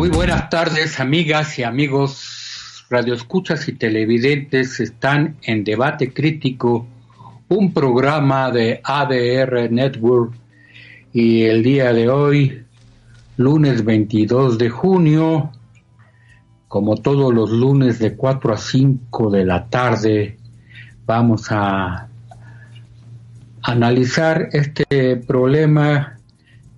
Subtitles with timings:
[0.00, 4.80] Muy buenas tardes, amigas y amigos radioescuchas y televidentes.
[4.80, 6.86] Están en Debate Crítico,
[7.50, 10.32] un programa de ADR Network.
[11.12, 12.64] Y el día de hoy,
[13.36, 15.52] lunes 22 de junio,
[16.66, 20.38] como todos los lunes de 4 a 5 de la tarde,
[21.04, 22.08] vamos a
[23.60, 26.19] analizar este problema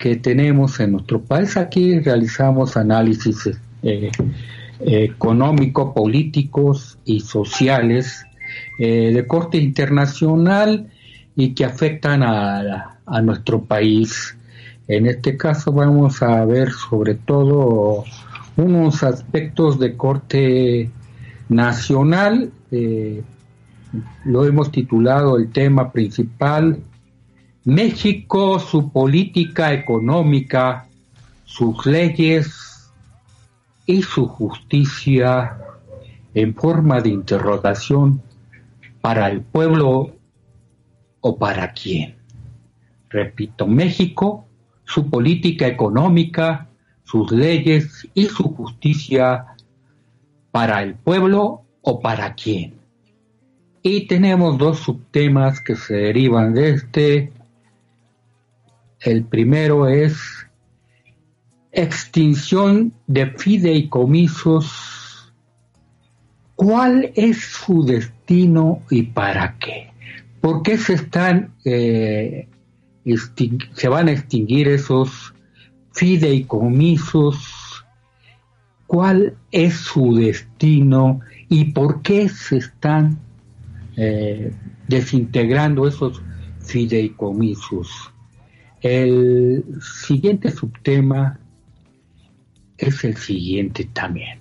[0.03, 1.57] que tenemos en nuestro país.
[1.57, 3.49] Aquí realizamos análisis
[3.85, 4.11] eh,
[4.81, 8.27] económico, políticos y sociales
[8.81, 10.91] eh, de corte internacional
[11.37, 14.37] y que afectan a, a, nuestro país.
[14.89, 18.03] En este caso vamos a ver sobre todo
[18.57, 20.91] unos aspectos de corte
[21.49, 22.51] nacional.
[22.73, 23.23] Eh,
[24.25, 26.81] lo hemos titulado el tema principal
[27.65, 30.89] México, su política económica,
[31.45, 32.91] sus leyes
[33.87, 35.59] y su justicia
[36.35, 38.21] en forma de interrogación
[39.01, 40.17] para el pueblo
[41.21, 42.17] o para quién.
[43.09, 44.47] Repito, México,
[44.85, 46.69] su política económica,
[47.05, 49.47] sus leyes y su justicia
[50.51, 52.75] para el pueblo o para quién.
[53.83, 57.33] Y tenemos dos subtemas que se derivan de este
[59.05, 60.17] el primero es
[61.73, 65.33] extinción de fideicomisos.
[66.55, 69.91] ¿Cuál es su destino y para qué?
[70.41, 72.49] ¿Por qué se están eh,
[73.75, 75.35] se van a extinguir esos
[75.93, 77.85] fideicomisos?
[78.87, 83.19] ¿Cuál es su destino y por qué se están
[83.97, 84.53] eh,
[84.87, 86.23] desintegrando esos
[86.61, 88.12] fideicomisos?
[88.83, 91.39] El siguiente subtema
[92.77, 94.41] es el siguiente también.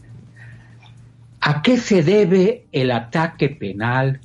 [1.39, 4.19] ¿A qué se debe el ataque penal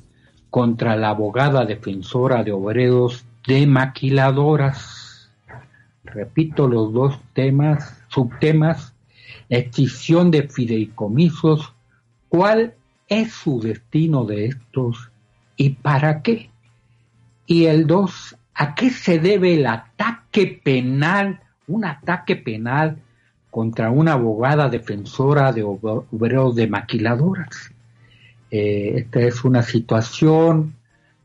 [0.49, 5.29] contra la abogada defensora de obreros de maquiladoras?
[6.03, 8.95] Repito los dos temas, subtemas,
[9.49, 11.73] extinción de fideicomisos,
[12.27, 12.73] ¿cuál
[13.07, 15.11] es su destino de estos
[15.57, 16.49] y para qué?
[17.45, 22.97] Y el dos, ¿A qué se debe el ataque penal, un ataque penal
[23.51, 27.71] contra una abogada defensora de obreros de maquiladoras?
[28.49, 30.73] Eh, esta es una situación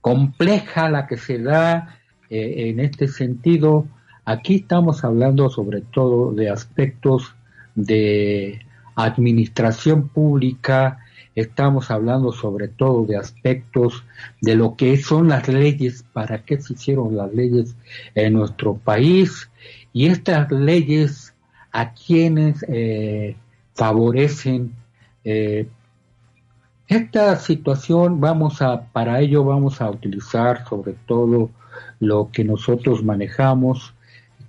[0.03, 1.97] compleja la que se da
[2.29, 3.87] eh, en este sentido.
[4.27, 7.35] Aquí estamos hablando sobre todo de aspectos
[7.75, 8.61] de
[8.95, 10.99] administración pública,
[11.35, 14.05] estamos hablando sobre todo de aspectos
[14.41, 17.75] de lo que son las leyes, para qué se hicieron las leyes
[18.15, 19.51] en nuestro país.
[19.93, 21.35] Y estas leyes
[21.73, 23.37] a quienes eh,
[23.75, 24.75] favorecen
[25.25, 25.67] eh,
[26.89, 31.51] esta situación vamos a para ello vamos a utilizar sobre todo
[32.01, 33.95] lo que nosotros manejamos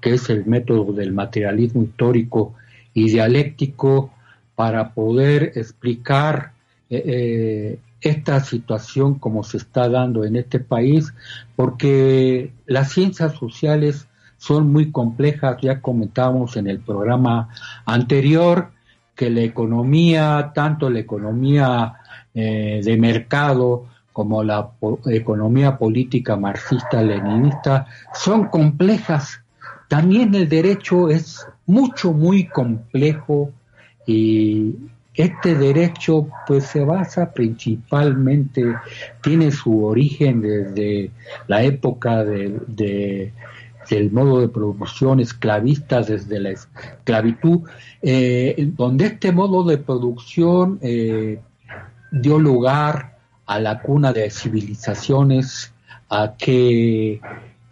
[0.02, 2.56] que es el método del materialismo histórico
[2.94, 4.12] y dialéctico
[4.56, 6.53] para poder explicar
[6.94, 11.12] eh, eh, esta situación como se está dando en este país,
[11.56, 17.50] porque las ciencias sociales son muy complejas, ya comentamos en el programa
[17.86, 18.70] anterior
[19.16, 21.94] que la economía, tanto la economía
[22.36, 24.70] eh, de mercado como la
[25.08, 29.42] economía política marxista-leninista, son complejas.
[29.88, 33.52] También el derecho es mucho, muy complejo
[34.06, 34.76] y,
[35.16, 38.76] este derecho pues se basa principalmente,
[39.22, 41.12] tiene su origen desde
[41.48, 43.32] la época de,
[43.90, 47.62] del modo de producción esclavista, desde la esclavitud,
[48.02, 51.40] eh, donde este modo de producción eh,
[52.12, 55.74] dio lugar a la cuna de civilizaciones,
[56.10, 57.22] a que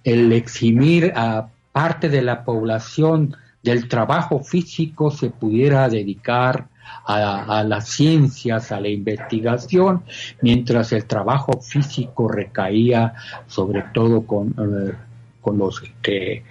[0.04, 6.68] el eximir a parte de la población del trabajo físico se pudiera dedicar
[7.06, 10.04] a, las ciencias, a la investigación,
[10.42, 13.14] mientras el trabajo físico recaía
[13.48, 14.94] sobre todo con, eh,
[15.42, 16.44] con los que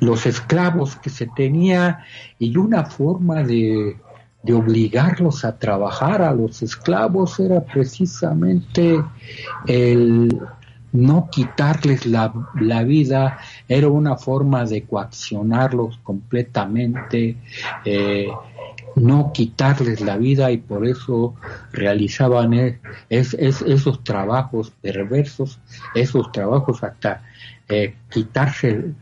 [0.00, 2.04] los esclavos que se tenía
[2.38, 3.96] y una forma de,
[4.42, 9.02] de obligarlos a trabajar a los esclavos era precisamente
[9.66, 10.38] el
[10.92, 17.36] no quitarles la, la, vida, era una forma de coaccionarlos completamente,
[17.84, 18.28] eh,
[18.96, 21.34] no quitarles la vida y por eso
[21.72, 25.60] realizaban e, esos trabajos perversos,
[25.94, 27.22] esos trabajos hasta
[27.68, 28.92] eh, quitarse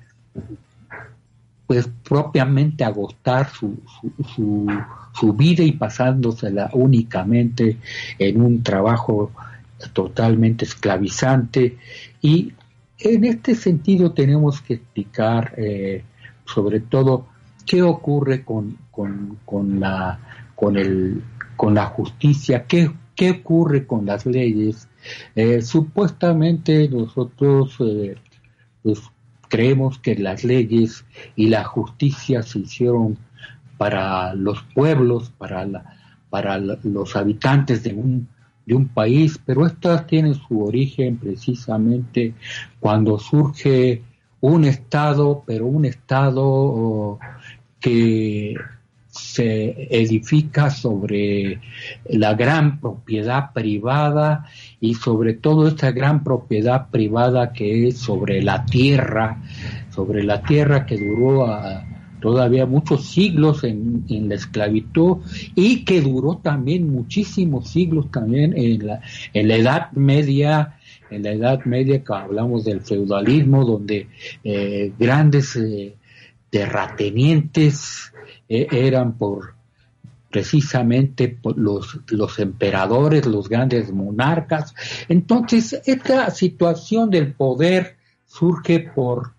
[1.66, 3.78] pues propiamente agotar su,
[4.34, 4.70] su,
[5.14, 7.78] su, vida y pasándosela únicamente
[8.18, 9.32] en un trabajo
[9.92, 11.78] totalmente esclavizante.
[12.20, 12.52] Y
[12.98, 16.04] en este sentido tenemos que explicar eh,
[16.44, 17.26] sobre todo
[17.66, 20.18] qué ocurre con, con, con, la,
[20.54, 21.22] con, el,
[21.56, 24.88] con la justicia, qué, qué ocurre con las leyes.
[25.34, 28.16] Eh, supuestamente nosotros eh,
[28.82, 29.02] pues,
[29.48, 31.04] creemos que las leyes
[31.36, 33.18] y la justicia se hicieron
[33.76, 35.96] para los pueblos, para, la,
[36.30, 38.28] para los habitantes de un,
[38.66, 42.34] de un país, pero estas tienen su origen precisamente
[42.80, 44.02] cuando surge
[44.40, 47.18] un Estado, pero un Estado
[47.84, 48.56] que
[49.10, 51.60] se edifica sobre
[52.08, 54.46] la gran propiedad privada
[54.80, 59.42] y sobre todo esta gran propiedad privada que es sobre la tierra,
[59.90, 61.46] sobre la tierra que duró
[62.20, 65.18] todavía muchos siglos en, la esclavitud
[65.54, 69.00] y que duró también muchísimos siglos también en la,
[69.34, 70.78] en la Edad Media,
[71.10, 74.08] en la Edad Media que hablamos del feudalismo, donde
[74.42, 75.96] eh, grandes eh,
[76.54, 78.12] terratenientes
[78.48, 79.54] eh, eran por
[80.30, 84.72] precisamente los, los emperadores, los grandes monarcas.
[85.08, 89.32] Entonces, esta situación del poder surge por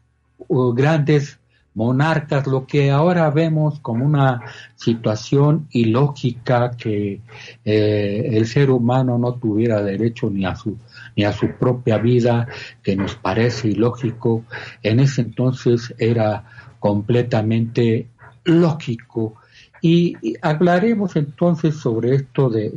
[0.50, 1.39] uh, grandes
[1.73, 4.41] monarcas, lo que ahora vemos como una
[4.75, 7.21] situación ilógica que
[7.63, 10.77] eh, el ser humano no tuviera derecho ni a su
[11.15, 12.47] ni a su propia vida,
[12.83, 14.44] que nos parece ilógico,
[14.83, 16.44] en ese entonces era
[16.86, 18.10] completamente
[18.44, 19.38] lógico.
[19.82, 22.70] Y, hablaremos entonces sobre esto de,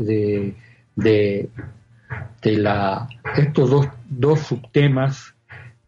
[0.97, 1.51] de,
[2.41, 3.07] de, la,
[3.37, 5.35] estos dos, dos subtemas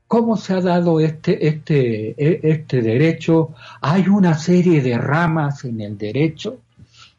[0.06, 3.54] cómo se ha dado este, este, e, este derecho.
[3.80, 6.58] Hay una serie de ramas en el derecho,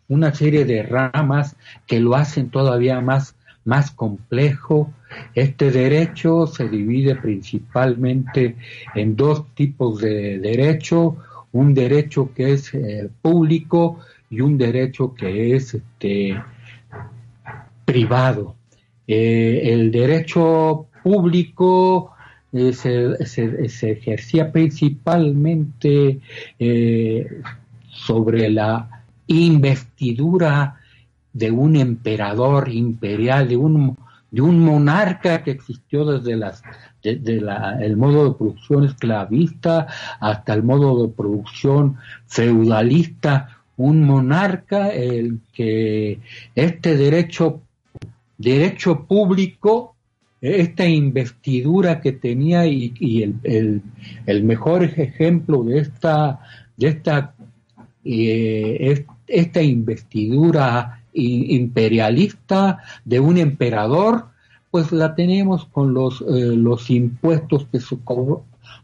[0.08, 1.56] una serie de ramas
[1.88, 4.92] que lo hacen todavía más, más complejo.
[5.36, 8.56] Este derecho se divide principalmente
[8.96, 11.18] en dos tipos de derecho,
[11.52, 14.00] un derecho que es eh, público
[14.30, 16.42] y un derecho que es este,
[17.86, 18.56] privado.
[19.08, 22.14] Eh, el derecho público
[22.54, 26.20] eh, se, ejercía principalmente
[27.90, 30.81] sobre la investidura
[31.34, 33.98] de un emperador imperial, de un,
[34.30, 36.64] de un monarca que existió desde las
[37.04, 37.42] desde
[37.82, 39.88] el modo de producción esclavista
[40.20, 41.98] hasta el modo de producción
[42.28, 46.20] feudalista, un monarca el que
[46.54, 47.62] este derecho,
[48.38, 49.96] derecho público,
[50.40, 53.82] esta investidura que tenía y, el,
[54.26, 56.40] el, mejor ejemplo de esta,
[56.78, 57.36] de esta,
[58.04, 64.32] eh, esta investidura imperialista de un emperador
[64.72, 67.98] pues la tenemos con los, eh, los impuestos que se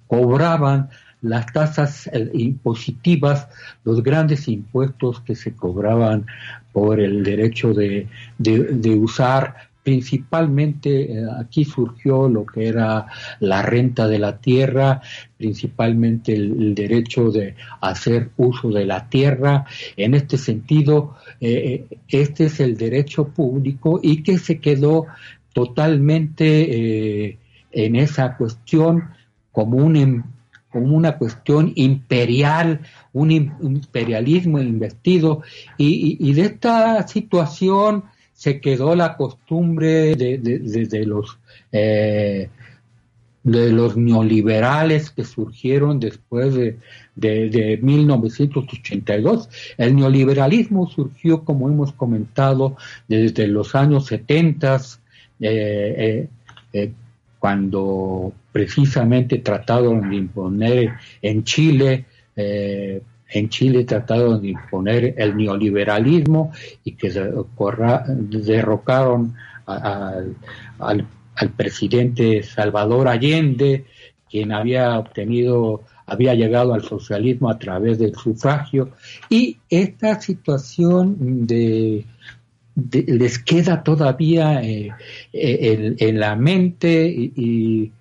[0.08, 0.90] cobraban,
[1.22, 3.48] las tasas eh, impositivas,
[3.86, 6.26] los grandes impuestos que se cobraban
[6.74, 8.08] por el derecho de,
[8.38, 9.56] de, usar
[9.88, 13.06] principalmente eh, aquí surgió lo que era
[13.40, 15.00] la renta de la tierra,
[15.38, 19.64] principalmente el, derecho de hacer uso de la tierra.
[19.96, 25.06] En este sentido, este es el derecho público y que se quedó
[25.54, 27.38] totalmente eh,
[27.72, 29.06] en esa cuestión
[29.54, 30.24] como, un, em,
[30.70, 32.82] como una cuestión imperial,
[33.14, 35.44] un imperialismo investido,
[35.78, 38.04] y, de esta situación
[38.38, 41.40] se quedó la costumbre de, los
[41.72, 42.50] eh,
[43.42, 46.78] de los neoliberales que surgieron después de,
[47.16, 49.50] de, 1982.
[49.80, 52.78] El neoliberalismo surgió, como hemos comentado,
[53.08, 54.76] desde los años 70
[55.40, 56.28] eh, eh,
[56.74, 56.92] eh,
[57.40, 62.06] cuando precisamente trataron de imponer en Chile,
[63.30, 66.52] en Chile trataron de imponer el neoliberalismo
[66.84, 70.36] y que derrocaron al,
[70.80, 73.86] al presidente Salvador Allende,
[74.30, 78.92] quien había obtenido había llegado al socialismo a través del sufragio.
[79.30, 82.06] Y esta situación de
[82.92, 84.92] les queda todavía eh,
[85.34, 87.92] eh, en, la mente y,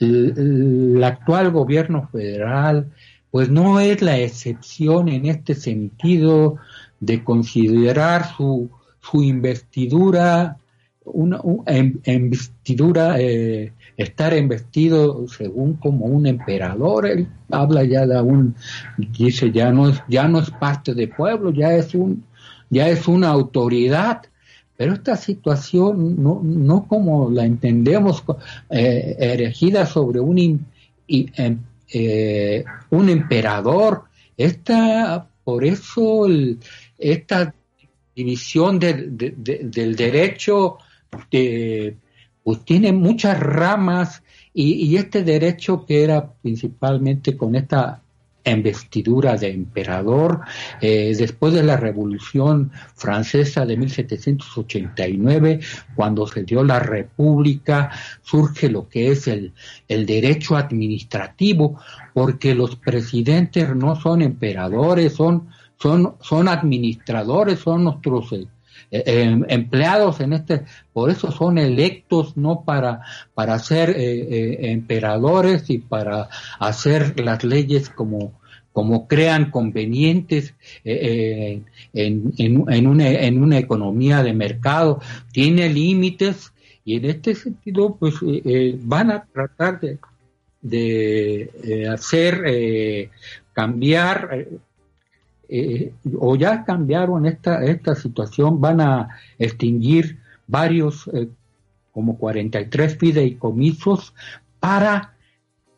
[0.00, 2.90] el, actual gobierno federal
[3.34, 6.54] pues no es la excepción en este sentido
[7.00, 10.58] de considerar su, su investidura
[11.04, 18.54] una, en, vestidura, eh, estar vestido según como un emperador, él habla ya de un,
[18.98, 22.22] dice ya no es, ya no es parte del pueblo, ya es un,
[22.70, 24.22] ya es una autoridad,
[24.76, 28.22] pero esta situación no, no como la entendemos,
[28.70, 30.64] eh, erigida sobre un,
[31.92, 34.04] eh, un emperador,
[34.36, 36.26] esta, por eso
[36.98, 37.54] esta
[38.14, 40.78] división del derecho
[42.44, 44.22] pues tiene muchas ramas
[44.52, 48.03] y, este derecho que era principalmente con esta
[48.52, 50.40] investidura de emperador,
[50.80, 55.60] eh, después de la Revolución Francesa de 1789,
[55.94, 57.90] cuando se dio la República,
[58.22, 59.52] surge lo que es el,
[59.88, 61.78] el derecho administrativo,
[62.12, 65.48] porque los presidentes no son emperadores, son,
[65.78, 68.32] son, son administradores, son nuestros
[68.94, 73.00] eh, eh, em, empleados en este, por eso son electos no para,
[73.34, 76.28] para ser eh, eh, emperadores y para
[76.60, 78.40] hacer las leyes como,
[78.72, 85.00] como crean convenientes en, en, una, en una economía de mercado,
[85.32, 86.52] tiene límites
[86.84, 88.14] y en este sentido pues
[88.82, 89.98] van a tratar de,
[90.62, 93.10] de hacer
[93.52, 94.46] cambiar
[95.56, 99.08] eh, o ya cambiaron esta, esta situación, van a
[99.38, 100.18] extinguir
[100.48, 101.28] varios, eh,
[101.92, 104.14] como 43 fideicomisos
[104.58, 105.14] para,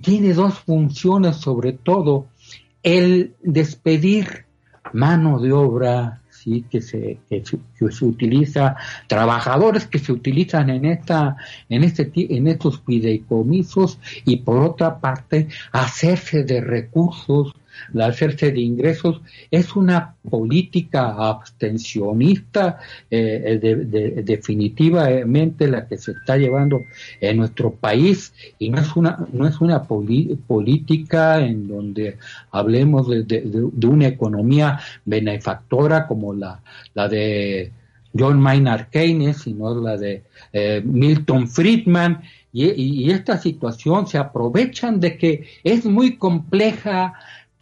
[0.00, 2.26] tiene dos funciones sobre todo,
[2.82, 4.46] el despedir
[4.94, 8.76] mano de obra, sí, que se, que se, utiliza,
[9.08, 11.36] trabajadores que se utilizan en esta,
[11.68, 17.52] en este, en estos fideicomisos y por otra parte hacerse de recursos
[17.92, 22.78] la hacerse de ingresos es una política abstencionista
[23.10, 26.82] eh, definitivamente la que se está llevando
[27.20, 32.18] en nuestro país y no es una no es una política en donde
[32.50, 36.60] hablemos de, una economía benefactora como la,
[36.94, 37.72] la de
[38.18, 44.98] John Maynard Keynes, sino la de eh, Milton Friedman, y, y, esta situación se aprovechan
[44.98, 47.12] de que es muy compleja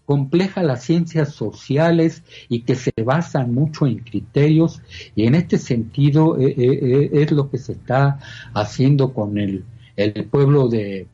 [0.04, 4.82] compleja las ciencias sociales y que se basan mucho en criterios
[5.14, 8.18] y en este sentido eh, eh, eh, es lo que se está
[8.52, 9.64] haciendo con el,
[9.96, 11.08] el pueblo de,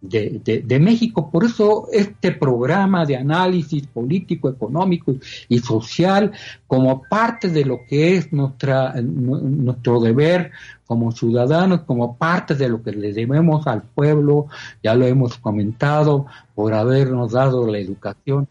[0.00, 1.30] de, de, México.
[1.30, 5.14] Por eso este programa de análisis político, económico
[5.48, 6.32] y social,
[6.66, 10.52] como parte de lo que es nuestra, nuestro deber
[10.86, 14.46] como ciudadanos, como parte de lo que le debemos al pueblo,
[14.82, 18.48] ya lo hemos comentado, por habernos dado la educación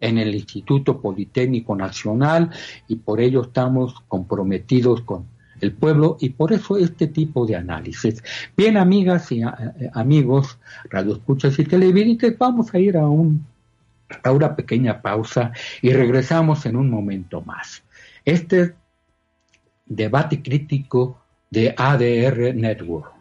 [0.00, 2.50] en el Instituto Politécnico Nacional
[2.88, 8.22] y por ello estamos comprometidos con el pueblo y por eso este tipo de análisis.
[8.56, 9.46] Bien, amigas y eh,
[9.94, 10.58] amigos,
[10.90, 13.46] radioescuchas y televidentes, vamos a ir a, un,
[14.22, 17.82] a una pequeña pausa y regresamos en un momento más.
[18.24, 18.74] Este
[19.86, 23.12] debate crítico de ADR Network.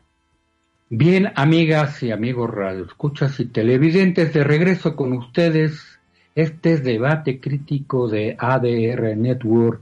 [0.89, 5.94] Bien, amigas y amigos radioescuchas y televidentes, de regreso con ustedes
[6.35, 9.81] este debate crítico de ADR Network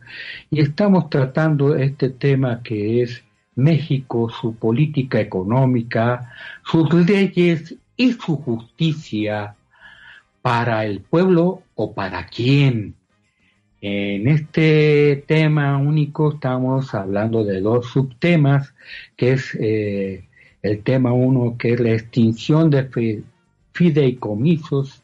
[0.51, 3.23] y estamos tratando este tema que es
[3.55, 6.31] México, su política económica,
[6.63, 9.55] sus leyes y su justicia
[10.43, 12.95] para el pueblo o para quién.
[13.81, 18.73] En este tema único estamos hablando de dos subtemas,
[19.17, 20.27] que es eh,
[20.61, 23.23] el tema uno, que es la extinción de
[23.73, 25.02] fideicomisos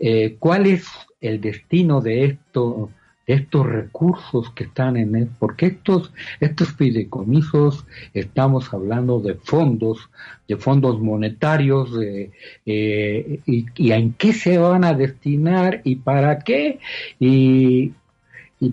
[0.00, 0.86] eh, ¿Cuál es
[1.20, 2.88] el destino de, esto,
[3.26, 5.28] de estos recursos que están en él?
[5.38, 10.08] Porque estos, estos fideicomisos, estamos hablando de fondos,
[10.48, 12.30] de fondos monetarios, eh,
[12.64, 16.80] y, y, en qué se van a destinar y para qué.
[17.18, 17.92] Y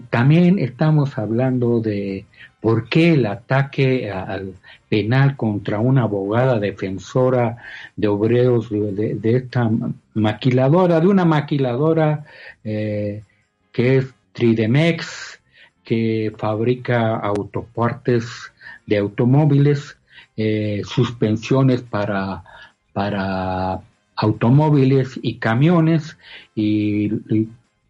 [0.09, 2.25] también estamos hablando de
[2.59, 4.53] por qué el ataque al
[4.89, 7.57] penal contra una abogada defensora
[7.95, 9.69] de obreros de, esta
[10.17, 12.25] maquiladora, de una maquiladora
[12.63, 13.23] eh,
[13.71, 15.39] que es Tridemex,
[15.83, 18.27] que fabrica autopartes
[18.85, 19.97] de automóviles,
[20.35, 22.43] eh, suspensiones para,
[22.93, 23.79] para
[24.15, 26.17] automóviles y camiones.
[26.55, 27.09] Y,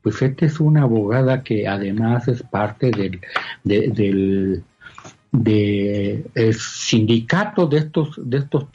[0.01, 3.19] pues esta es una abogada que además es parte del,
[3.63, 4.63] del
[5.31, 8.71] de el sindicato de estos de estos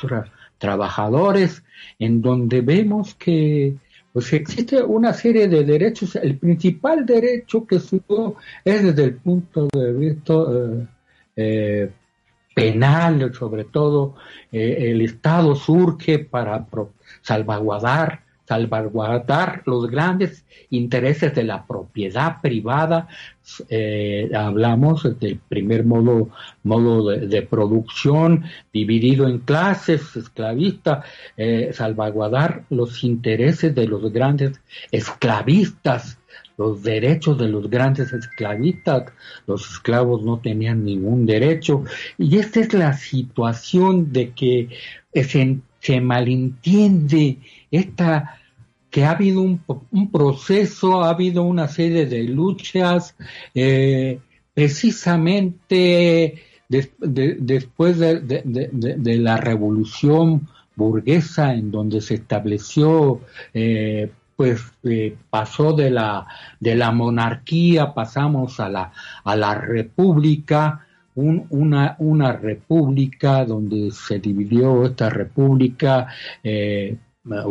[0.63, 1.65] trabajadores
[1.99, 3.75] en donde vemos que
[4.13, 6.15] pues existe una serie de derechos.
[6.15, 10.87] El principal derecho que subo es desde el punto de vista eh,
[11.35, 11.91] eh,
[12.55, 14.15] penal, sobre todo,
[14.53, 16.65] eh, el Estado surge para
[17.23, 23.09] salvaguardar, salvaguardar los grandes intereses de la propiedad privada.
[23.69, 26.31] Eh, hablamos del primer modo,
[26.63, 31.03] modo de, producción dividido en clases, esclavista,
[31.37, 36.19] eh, salvaguardar los intereses de los grandes esclavistas
[36.59, 39.05] los derechos de los grandes esclavistas,
[39.47, 41.83] los esclavos no tenían ningún derecho,
[42.19, 44.69] y esta es la situación de que
[45.15, 47.39] se, se malentiende
[47.73, 48.39] esta
[48.93, 53.17] que ha habido un, proceso, ha habido una serie de luchas,
[53.55, 54.21] eh,
[54.55, 63.21] precisamente después de, la revolución burguesa en donde se estableció
[63.53, 66.27] eh, pues eh, pasó de la
[66.61, 74.87] de la monarquía pasamos a la a la república una una república donde se dividió
[74.87, 76.09] esta república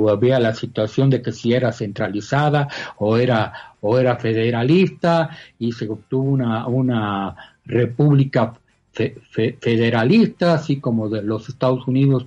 [0.10, 5.88] había la situación de que si era centralizada o era o era federalista y se
[5.88, 7.36] obtuvo una una
[7.66, 8.54] república
[8.92, 12.26] federalista así como de los Estados Unidos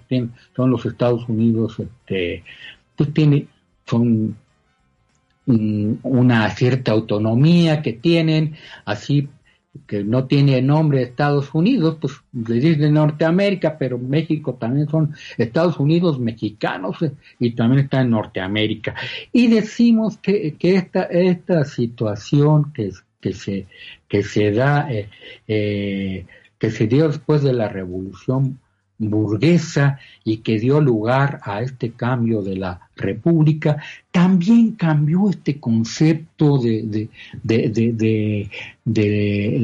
[0.57, 2.43] son los Estados Unidos este
[2.97, 3.47] pues tiene
[3.87, 4.37] son
[5.47, 9.29] una cierta autonomía que tienen, así
[9.87, 15.79] que no tiene nombre Estados Unidos, pues le dicen Norteamérica, pero México también son Estados
[15.79, 18.95] Unidos mexicanos eh, y también está en Norteamérica.
[19.33, 22.91] Y decimos que, que esta, esta situación que,
[23.21, 23.67] que, se,
[24.09, 25.09] que se da, eh,
[25.47, 26.27] eh,
[26.59, 28.59] que se dio después de la Revolución
[28.99, 36.59] burguesa y que dio lugar a este cambio de la república, también cambió este concepto
[36.59, 37.09] de,
[37.43, 38.51] de,
[38.85, 39.59] de,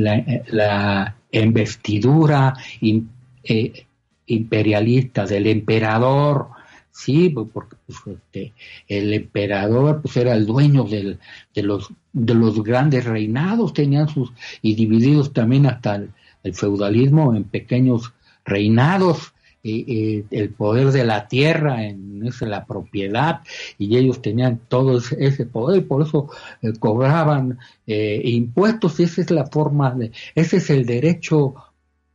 [0.51, 3.87] la, investidura eh,
[4.27, 6.49] imperialista del emperador,
[6.91, 8.53] sí, pues, porque pues, este,
[8.89, 11.19] el emperador pues era el dueño de
[11.63, 14.33] los de los grandes reinados, tenían sus
[14.63, 16.03] y divididos también hasta
[16.43, 18.13] el feudalismo en pequeños
[18.45, 23.41] reinados, el poder de la tierra, en la propiedad,
[23.79, 26.29] y ellos tenían todo ese, poder, por eso
[26.63, 31.55] eh, cobraban eh, impuestos, esa es la forma de, ese es el derecho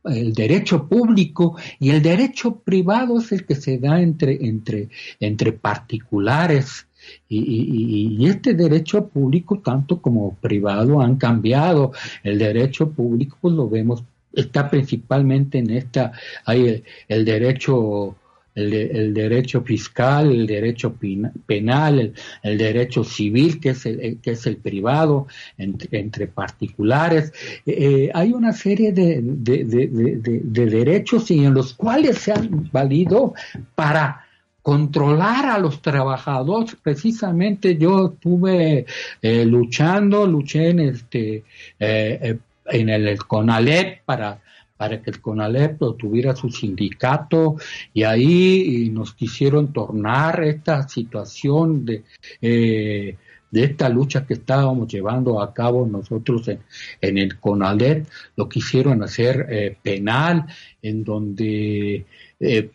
[0.04, 5.50] el derecho público y el derecho privado es el que se da entre, entre, entre
[5.50, 6.86] particulares.
[7.28, 11.90] Y, y, este derecho público, tanto como privado, han cambiado.
[12.22, 14.04] El derecho público, pues lo vemos
[14.36, 16.12] está principalmente en esta,
[16.44, 18.16] hay el, derecho
[18.56, 20.94] el, derecho fiscal, el derecho
[21.46, 25.26] penal, el, derecho civil, que es el, que es el privado,
[25.58, 27.32] entre, particulares.
[27.66, 33.34] Eh, eh, hay una serie de, de, derechos y en los cuales se han valido
[33.74, 34.22] para
[34.62, 36.76] controlar a los trabajadores.
[36.82, 38.86] Precisamente yo estuve
[39.22, 41.44] eh, luchando, luché en este
[42.70, 44.40] en el CONALEP para,
[44.76, 47.56] para que el CONALEP tuviera su sindicato
[47.94, 52.04] y ahí nos quisieron tornar esta situación de,
[52.40, 53.16] eh,
[53.56, 56.60] de esta lucha que estábamos llevando a cabo nosotros en,
[57.00, 60.44] en el CONALEP, lo quisieron hacer eh, penal,
[60.82, 62.04] en donde
[62.38, 62.70] eh,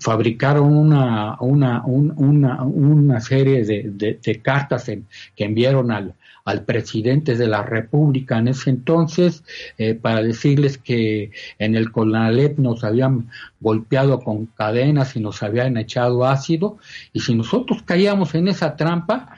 [0.00, 6.14] fabricaron una, una, una, una serie de, de, cartas que enviaron al,
[6.44, 9.42] al presidente de la República en ese entonces
[9.78, 15.78] eh, para decirles que en el CONALEP nos habían golpeado con cadenas y nos habían
[15.78, 16.76] echado ácido
[17.14, 19.34] y si nosotros caíamos en esa trampa, eh,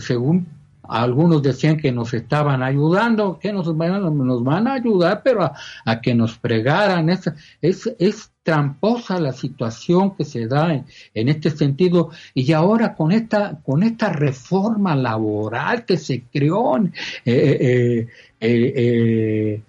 [0.00, 0.46] según
[0.88, 5.50] algunos decían que nos estaban ayudando, que nos van, nos van a ayudar, pero
[5.84, 7.10] a, que nos pregaran.
[7.10, 12.10] Es, es, es, tramposa la situación que se da en, este sentido.
[12.32, 16.92] Y ahora con esta, con esta reforma laboral que se creó, eh,
[17.24, 18.06] eh,
[18.38, 19.62] eh,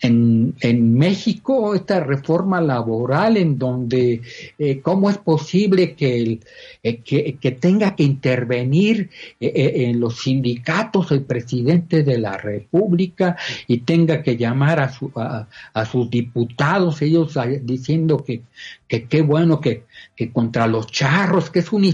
[0.00, 4.22] en, en, México esta reforma laboral en donde
[4.58, 6.40] eh, cómo es posible que,
[6.82, 13.36] eh, que, tenga que intervenir eh, en los sindicatos el presidente de la República
[13.66, 18.42] y tenga que llamar a, su, a, sus diputados, ellos diciendo que
[18.88, 19.84] qué bueno que,
[20.16, 21.84] que contra los charros, que es un,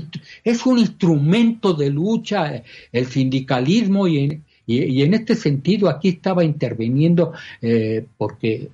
[0.44, 6.44] es un instrumento de lucha el sindicalismo y en, y, en este sentido aquí estaba
[6.44, 8.70] interviniendo eh, porque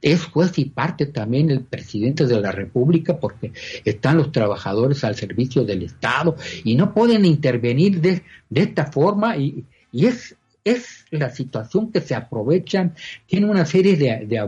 [0.00, 3.52] es juez y parte también el presidente de la República porque
[3.84, 9.36] están los trabajadores al servicio del Estado y no pueden intervenir de, de esta forma.
[9.36, 12.94] Y, y, es, es la situación que se aprovechan,
[13.26, 14.38] tiene una serie de, de,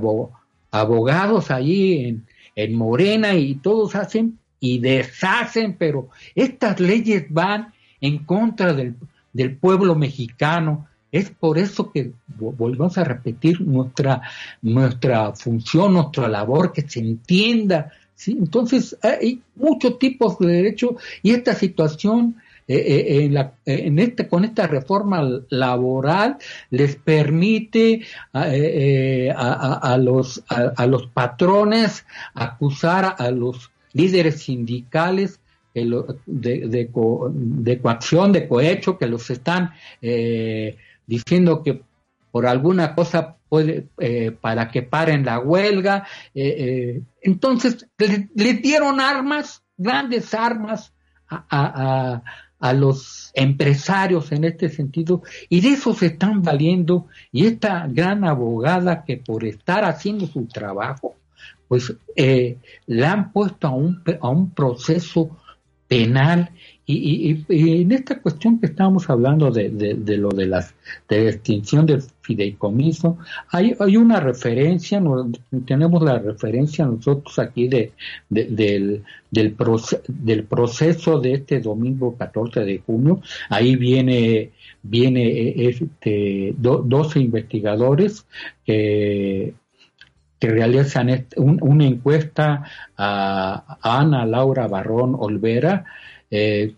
[0.70, 8.18] abogados allí en, en Morena y todos hacen y deshacen, pero estas leyes van en
[8.24, 8.94] contra del,
[9.32, 10.88] del pueblo mexicano.
[11.10, 14.22] Es por eso que volvemos a repetir nuestra,
[14.60, 17.92] nuestra función, nuestra labor, que se entienda.
[18.14, 18.36] ¿sí?
[18.38, 22.36] Entonces, hay muchos tipos de derechos y esta situación
[22.70, 26.36] eh, eh, en, la, en este, con esta reforma laboral
[26.68, 28.02] les permite
[28.34, 35.40] eh, a, a, los, a, los patrones acusar a los líderes sindicales
[35.74, 39.72] de, de, de, coacción, de cohecho, que los están
[41.06, 41.82] diciendo que
[42.30, 43.86] por alguna cosa puede,
[44.40, 46.06] para que paren la huelga.
[46.34, 50.92] entonces, les, dieron armas, grandes armas
[51.28, 52.22] a,
[52.74, 59.04] los empresarios en este sentido y de eso se están valiendo y esta gran abogada
[59.04, 61.14] que por estar haciendo su trabajo
[61.68, 65.36] pues eh, la han puesto a un, a un proceso
[65.88, 66.50] penal.
[66.90, 70.74] Y, en esta cuestión que estábamos hablando de, de, lo de, las,
[71.06, 73.18] de la extinción del fideicomiso,
[73.50, 75.02] hay, hay una referencia,
[75.66, 77.92] tenemos la referencia nosotros aquí de,
[78.30, 79.56] del, del,
[80.08, 83.20] del proceso de este domingo 14 de junio,
[83.50, 88.26] ahí viene viene este, 12 investigadores
[88.64, 89.54] que
[90.38, 92.64] que realizan una encuesta
[92.96, 95.84] a, Ana Laura Barrón Olvera,
[96.30, 96.74] eh,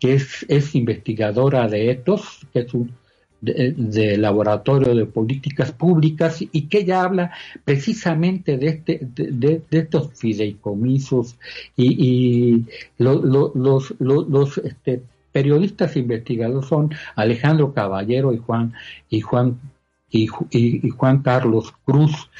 [0.00, 2.92] que es, investigadora de ETOS, que es un
[3.40, 7.32] de, laboratorio de políticas públicas y que ella habla
[7.64, 11.36] precisamente de este de, estos fideicomisos
[11.76, 12.64] y,
[12.98, 18.72] los los este, periodistas investigadores son Alejandro Caballero y Juan
[19.10, 19.58] y Juan
[20.10, 20.28] y,
[20.90, 22.30] Juan Carlos Cruz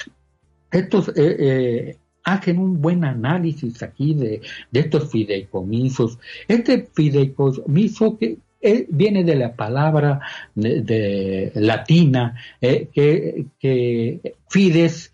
[0.75, 6.19] estos eh, eh, hacen un buen análisis aquí de, estos fideicomisos.
[6.49, 10.21] Este fideicomiso que eh, viene de la palabra
[10.55, 15.13] de, latina, eh, que, fides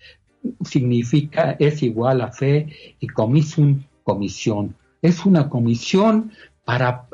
[0.65, 2.69] significa es igual a fe
[2.99, 4.75] y comisum comisión.
[5.03, 6.33] Es una comisión
[6.65, 7.07] para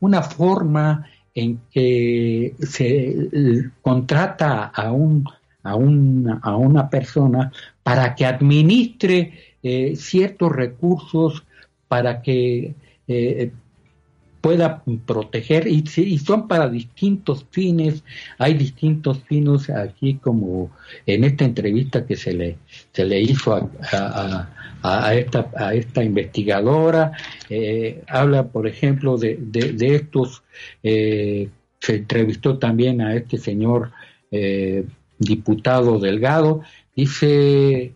[0.00, 5.24] una forma en que se contrata a un
[5.62, 11.44] a, a una persona para que administre eh, ciertos recursos,
[11.88, 12.74] para que
[13.08, 13.50] eh,
[14.40, 18.02] pueda proteger y, y, son para distintos fines.
[18.38, 20.70] Hay distintos fines aquí como
[21.04, 22.56] en esta entrevista que se le,
[22.92, 24.48] se le hizo a,
[24.82, 27.12] a, esta, a esta investigadora.
[27.50, 30.42] Eh, habla, por ejemplo, de, de, de estos,
[30.82, 31.50] se
[31.88, 33.90] entrevistó también a este señor
[35.20, 36.62] diputado Delgado,
[36.96, 37.94] dice,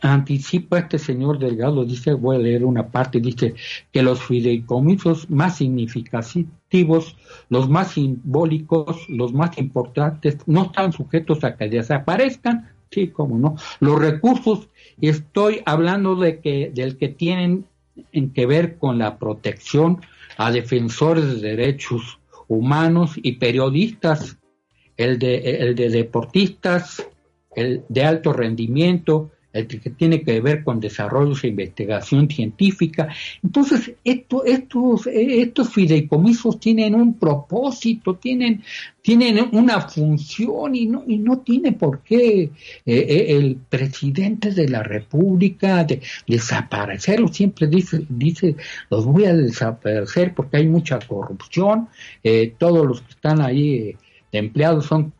[0.00, 3.54] anticipa este señor Delgado, dice, voy a leer una parte, dice
[3.92, 7.16] que los fideicomisos más significativos,
[7.48, 13.56] los más simbólicos, los más importantes, no están sujetos a que desaparezcan, sí, como no.
[13.78, 14.68] Los recursos,
[15.00, 17.66] estoy hablando de que, del que tienen
[18.12, 20.00] en que ver con la protección
[20.38, 22.18] a defensores de derechos
[22.48, 24.38] humanos y periodistas
[25.02, 27.06] el de, el de deportistas,
[27.54, 33.08] el de alto rendimiento, el que tiene que ver con desarrollos e investigación científica.
[33.42, 38.62] Entonces, esto, estos, estos fideicomisos tienen un propósito, tienen,
[39.02, 42.50] tienen una función y no, y no tiene por qué eh,
[42.86, 47.28] eh, el presidente de la República de, desaparecerlo.
[47.28, 48.56] Siempre dice, dice,
[48.90, 51.88] los voy a desaparecer porque hay mucha corrupción,
[52.22, 53.96] eh, todos los que están ahí
[54.32, 55.12] empleados son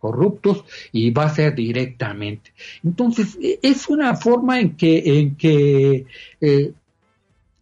[0.00, 2.52] corruptos y va a ser directamente.
[2.84, 6.06] Entonces, e, es una forma en que, en que
[6.40, 6.72] eh,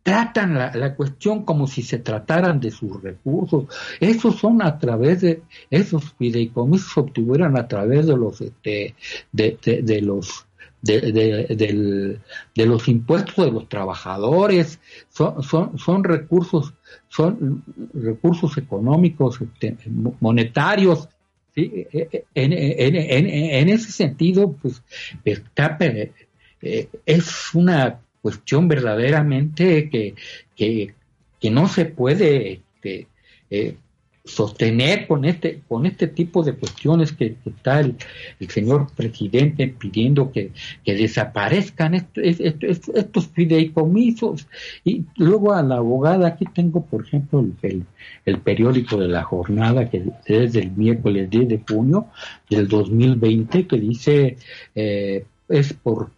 [0.02, 3.66] tratan la, cuestión como si se trataran de sus recursos.
[4.00, 8.94] Esos son a través de, esos fideicomisos se obtuvieron a través de los, este,
[9.32, 10.46] de, de los
[10.82, 12.18] de,
[12.54, 16.74] de, los impuestos de los trabajadores, son, son, son recursos,
[17.08, 17.62] son
[17.94, 19.76] recursos económicos, este,
[20.20, 21.08] monetarios.
[21.54, 21.86] ¿sí?
[21.92, 24.82] E, e, en, en, en, ese sentido, pues,
[25.24, 30.14] eh, es una cuestión verdaderamente que,
[30.54, 30.94] que,
[31.40, 33.06] que no se puede este,
[33.50, 33.76] eh,
[34.34, 37.96] sostener con este con este tipo de cuestiones que, está el,
[38.48, 40.52] señor presidente pidiendo que,
[40.84, 44.46] desaparezcan estos fideicomisos.
[44.84, 47.84] Y luego a la abogada aquí tengo por ejemplo el,
[48.24, 52.06] el, periódico de la jornada que es del miércoles 10 de junio
[52.48, 54.36] del 2020 que dice
[54.74, 56.10] eh, es por,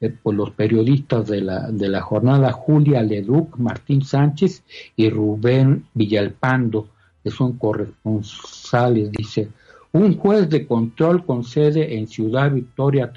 [0.00, 4.62] eh, por los periodistas de la, de la jornada Julia Leduc, Martín Sánchez
[4.96, 6.88] y Rubén Villalpando,
[7.22, 9.48] que son corresponsales, dice,
[9.92, 13.12] un juez de control con sede en Ciudad Victoria,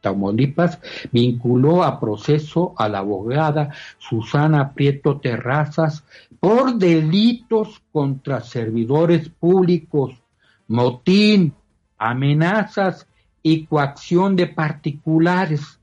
[0.00, 0.78] Tamaulipas,
[1.12, 6.04] vinculó a proceso a la abogada Susana Prieto Terrazas
[6.40, 10.12] por delitos contra servidores públicos,
[10.68, 11.52] motín,
[11.98, 13.06] amenazas
[13.42, 15.77] y coacción de particulares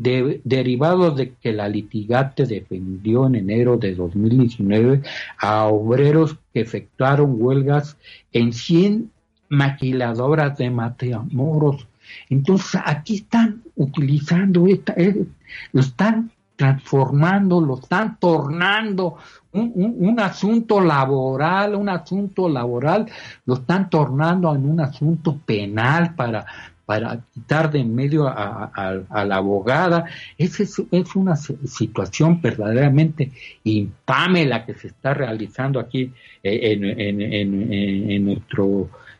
[0.00, 5.02] derivados de que la litigante defendió en enero de 2019
[5.38, 7.98] a obreros que efectuaron huelgas
[8.32, 9.10] en 100
[9.50, 11.86] maquiladoras de Matamoros.
[12.30, 15.26] Entonces aquí están utilizando esta, eh,
[15.72, 19.16] lo están transformando, lo están tornando
[19.52, 23.06] un, un, asunto laboral, un asunto laboral,
[23.44, 26.46] lo están tornando en un asunto penal para,
[26.90, 30.06] para quitar de en medio a, la abogada.
[30.36, 33.30] Es, es, una situación verdaderamente
[33.62, 38.42] infame la que se está realizando aquí eh, en, en, en,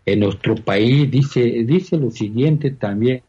[0.04, 1.08] en nuestro país.
[1.12, 3.22] Dice, dice lo siguiente también.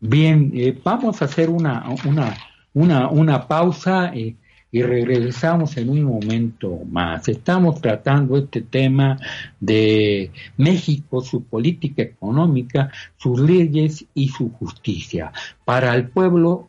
[0.00, 2.34] Bien, eh, vamos a hacer una, una,
[2.72, 4.36] una, una pausa eh,
[4.76, 7.28] y regresamos en un momento más.
[7.28, 9.18] Estamos tratando este tema
[9.58, 15.32] de México, su política económica, sus leyes y su justicia,
[15.64, 16.68] para el pueblo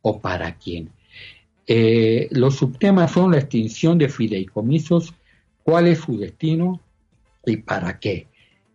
[0.00, 0.88] o para quién.
[1.66, 5.12] Eh, los subtemas son la extinción de fideicomisos,
[5.62, 6.80] cuál es su destino,
[7.44, 8.28] y para qué.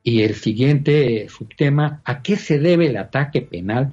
[0.04, 3.92] Y el siguiente subtema, ¿a qué se debe el ataque penal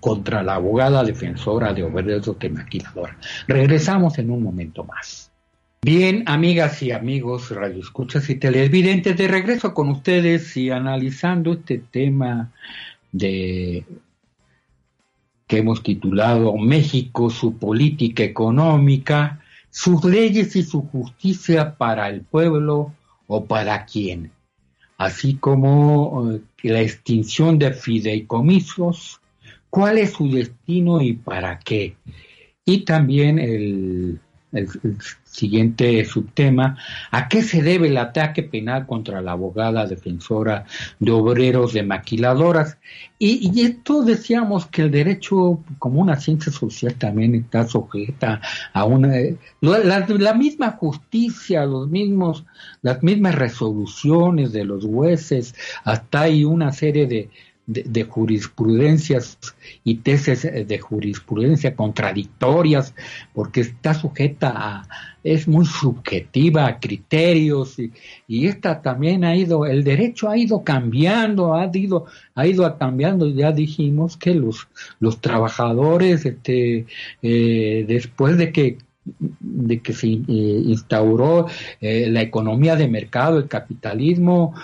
[0.00, 3.16] contra la abogada defensora de obreros de maquinadora?
[3.46, 5.30] Regresamos en un momento más.
[5.80, 12.52] Bien, amigas y amigos, radioescuchas y televidentes, de regreso con ustedes y analizando este tema
[13.12, 13.84] de
[15.46, 22.92] que hemos titulado México, su política económica, sus leyes y su justicia para el pueblo
[23.26, 24.32] o para quién,
[24.98, 29.17] así como eh, la extinción de fideicomisos,
[29.70, 31.96] cuál es su destino y para qué.
[32.64, 34.20] Y también el
[35.30, 36.76] siguiente subtema,
[37.10, 40.64] ¿a qué se debe el ataque penal contra la abogada defensora
[40.98, 42.78] de obreros de maquiladoras?
[43.18, 48.40] Y, esto decíamos que el derecho como una ciencia social también está sujeta
[48.72, 49.14] a una
[49.60, 52.44] la, la, misma justicia, los mismos,
[52.82, 55.54] las mismas resoluciones de los jueces,
[55.84, 57.30] hasta hay una serie de,
[57.68, 59.38] de, jurisprudencias
[59.84, 62.94] y tesis de jurisprudencia contradictorias,
[63.34, 64.88] porque está sujeta a,
[65.22, 67.92] es muy subjetiva a criterios y,
[68.26, 73.28] y, esta también ha ido, el derecho ha ido cambiando, ha ido, ha ido cambiando,
[73.28, 74.68] ya dijimos que los,
[75.00, 76.86] los trabajadores, este,
[77.22, 78.78] eh, después de que
[79.40, 81.46] de que se eh, instauró
[81.80, 84.54] eh, la economía de mercado, el capitalismo,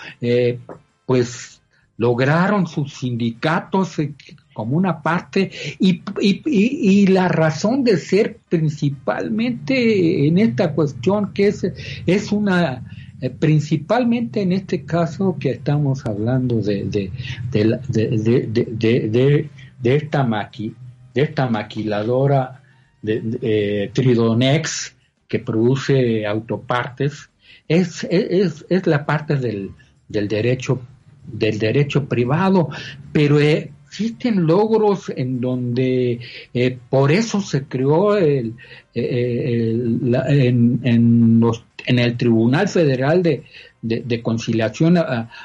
[1.07, 1.61] pues
[1.97, 4.13] lograron sus sindicatos eh,
[4.53, 11.67] como una parte y, y, la razón de ser principalmente en esta cuestión que es,
[12.05, 12.83] es una
[13.21, 17.11] eh, principalmente en este caso que estamos hablando de, de,
[17.51, 19.49] de,
[19.81, 20.73] de esta maqui,
[21.13, 22.61] de esta maquiladora
[23.01, 24.95] de, eh, Tridonex
[25.27, 27.29] que produce autopartes
[27.67, 29.71] es, es, es la parte del,
[30.07, 30.81] del derecho
[31.27, 32.69] del derecho privado,
[33.11, 36.19] pero eh, existen logros en donde
[36.53, 38.53] eh, por eso se creó el,
[38.93, 43.43] eh, en, en, los, en, el Tribunal Federal de,
[43.81, 44.97] de, Conciliación,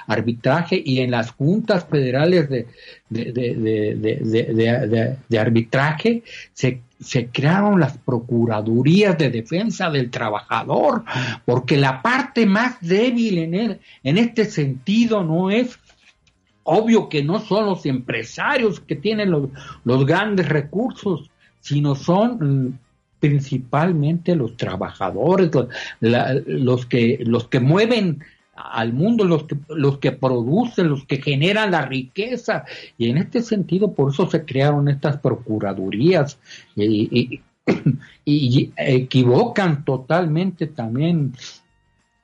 [0.07, 2.66] Arbitraje y en las juntas federales de,
[5.29, 11.04] de arbitraje se se crearon las procuradurías de defensa del trabajador,
[11.44, 15.78] porque la parte más débil en, él, en este sentido no es
[16.62, 19.48] obvio que no son los empresarios que tienen los,
[19.84, 22.78] los grandes recursos, sino son mm,
[23.18, 25.50] principalmente los trabajadores,
[26.00, 28.24] los, que, los que mueven
[28.73, 32.64] al mundo, los que, los que producen, los que generan la riqueza.
[32.99, 36.38] Y en este sentido, por eso se crearon estas procuradurías
[36.77, 37.40] y,
[38.77, 41.33] equivocan totalmente también.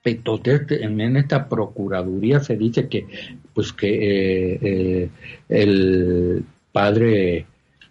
[0.04, 3.06] Entonces, en esta procuraduría se dice que,
[3.52, 5.10] pues que eh, eh,
[5.48, 7.46] el padre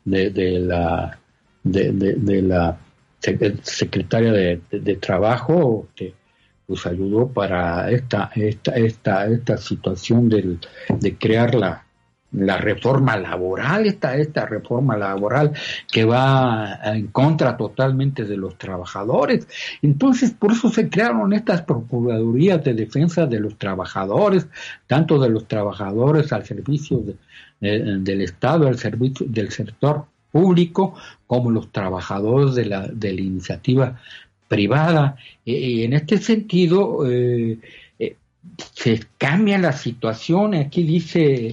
[0.05, 1.19] de, la
[1.63, 2.77] de, la
[3.63, 6.13] secretaria de, trabajo que
[6.67, 11.85] pues ayudó para esta, esta, esta, esta situación del, de crear la,
[12.31, 15.53] la reforma laboral, esta, esta reforma laboral
[15.91, 19.47] que va en contra totalmente de los trabajadores.
[19.81, 24.47] Entonces, por eso se crearon estas procuradurías de defensa de los trabajadores,
[24.87, 27.03] tanto de los trabajadores al servicio
[27.59, 30.95] del Estado, al servicio del sector público,
[31.27, 34.01] como los trabajadores de la, de la iniciativa
[34.47, 35.17] privada.
[35.43, 37.59] Y en este sentido, eh,
[37.99, 38.15] eh,
[38.73, 40.53] se cambia la situación.
[40.55, 41.51] Aquí dice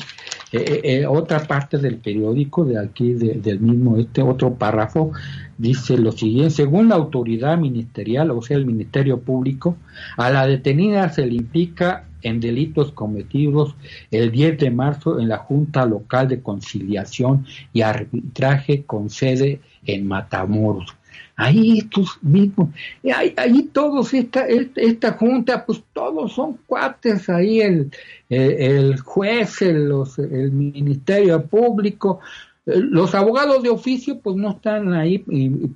[0.53, 5.13] eh, otra parte del periódico de aquí del mismo este otro párrafo
[5.57, 9.79] dice lo siguiente según la autoridad ministerial o sea el ministerio público
[10.19, 13.75] a la detenida se le implica en delitos cometidos
[14.11, 20.07] el 10 de marzo en la Junta Local de Conciliación y Arbitraje con sede en
[20.07, 20.95] Matamoros
[21.37, 22.71] ahí estos mismos,
[23.15, 27.91] ahí, ahí todos, esta, esta junta, pues todos son cuates, ahí el,
[28.29, 32.21] el, juez, el, el ministerio público,
[32.65, 35.19] los abogados de oficio pues no están ahí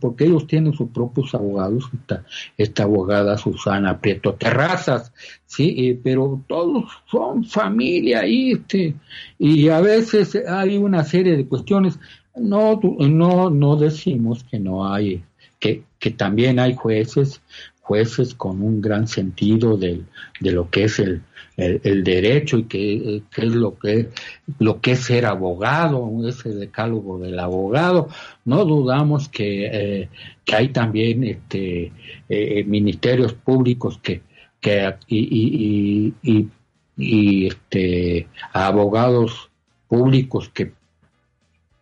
[0.00, 2.24] porque ellos tienen sus propios abogados, esta,
[2.56, 5.12] esta abogada Susana Prieto Terrazas,
[5.46, 8.94] sí, pero todos son familia ahí, este,
[9.38, 11.98] y a veces hay una serie de cuestiones,
[12.36, 15.22] no, no, no decimos que no hay
[15.58, 17.40] que, que también hay jueces,
[17.80, 20.02] jueces con un gran sentido de,
[20.40, 21.22] de lo que es el,
[21.56, 24.10] el, derecho y que, es lo que,
[24.58, 28.08] lo que es ser abogado, ese decálogo del abogado.
[28.44, 30.08] No dudamos que, eh,
[30.44, 31.92] que hay también este,
[32.28, 34.22] eh, ministerios públicos que,
[34.60, 36.48] que y, y, y,
[36.96, 39.50] y, este, abogados
[39.88, 40.72] públicos que,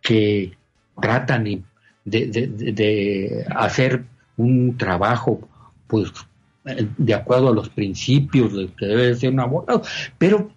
[0.05, 0.55] que
[1.01, 1.43] tratan
[2.05, 4.05] de, de, hacer
[4.37, 5.49] un trabajo
[5.87, 6.11] pues
[6.63, 9.81] de acuerdo a los principios de que debe ser un abogado,
[10.17, 10.51] pero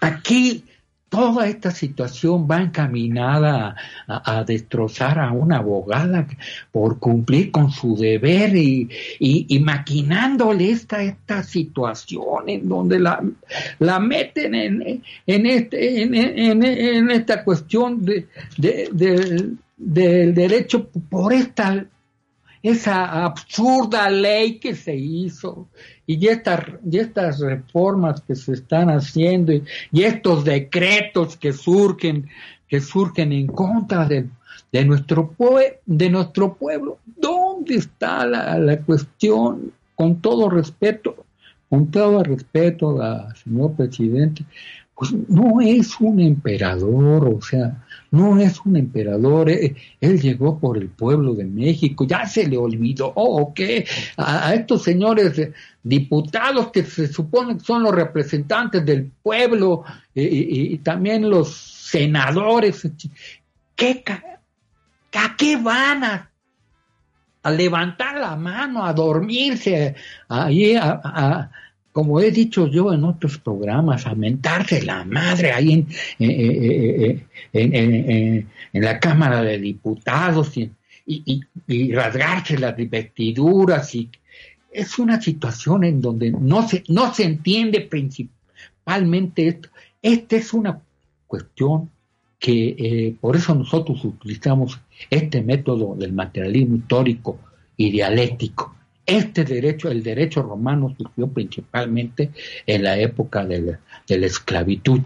[0.00, 0.64] aquí
[1.08, 6.26] toda esta situación va encaminada a, destrozar a una abogada
[6.70, 15.02] por cumplir con su deber y, maquinándole esta, esta situación en donde la, meten en,
[15.26, 21.86] en, este, en, en, esta cuestión de, de del derecho por esta
[22.62, 25.68] esa absurda ley que se hizo
[26.08, 32.26] y estas, y estas reformas que se están haciendo y, estos decretos que surgen
[32.66, 34.26] que surgen en contra de,
[34.72, 35.34] de nuestro
[35.84, 41.26] de nuestro pueblo dónde está la, la cuestión con todo respeto
[41.68, 42.98] con todo respeto
[43.44, 44.46] señor presidente
[44.98, 50.78] pues no es un emperador, o sea, no es un emperador, eh, él, llegó por
[50.78, 53.86] el pueblo de México, ya se le olvidó, ¿o qué?
[54.16, 55.50] A, estos señores
[55.82, 62.88] diputados que se supone que son los representantes del pueblo y, también los senadores,
[63.76, 66.30] ¿qué, ¿a qué van a,
[67.50, 69.94] levantar la mano, a dormirse
[70.28, 71.50] ahí, a
[71.92, 75.86] como he dicho yo en otros programas, a mentarse la madre ahí en,
[76.18, 80.70] eh, eh, eh, en, la Cámara de Diputados y,
[81.06, 83.94] y, rasgarse las vestiduras.
[83.94, 84.10] Y,
[84.70, 89.70] es una situación en donde no se, no se entiende principalmente esto.
[90.00, 90.80] Esta es una
[91.26, 91.90] cuestión
[92.38, 94.78] que por eso nosotros utilizamos
[95.10, 97.40] este método del materialismo histórico
[97.76, 98.77] y dialéctico
[99.08, 102.30] este derecho, el derecho romano surgió principalmente
[102.66, 105.00] en la época de la, esclavitud,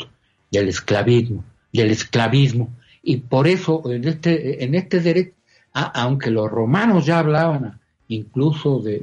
[0.51, 2.69] del esclavismo, del esclavismo.
[3.03, 5.35] Y por eso en este, en este derecho,
[5.73, 9.01] aunque los romanos ya hablaban incluso de,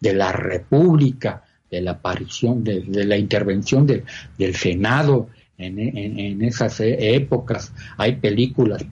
[0.00, 7.72] de, la república, de la aparición, de, la intervención del Senado en, esas e, épocas.
[7.96, 8.84] Hay películas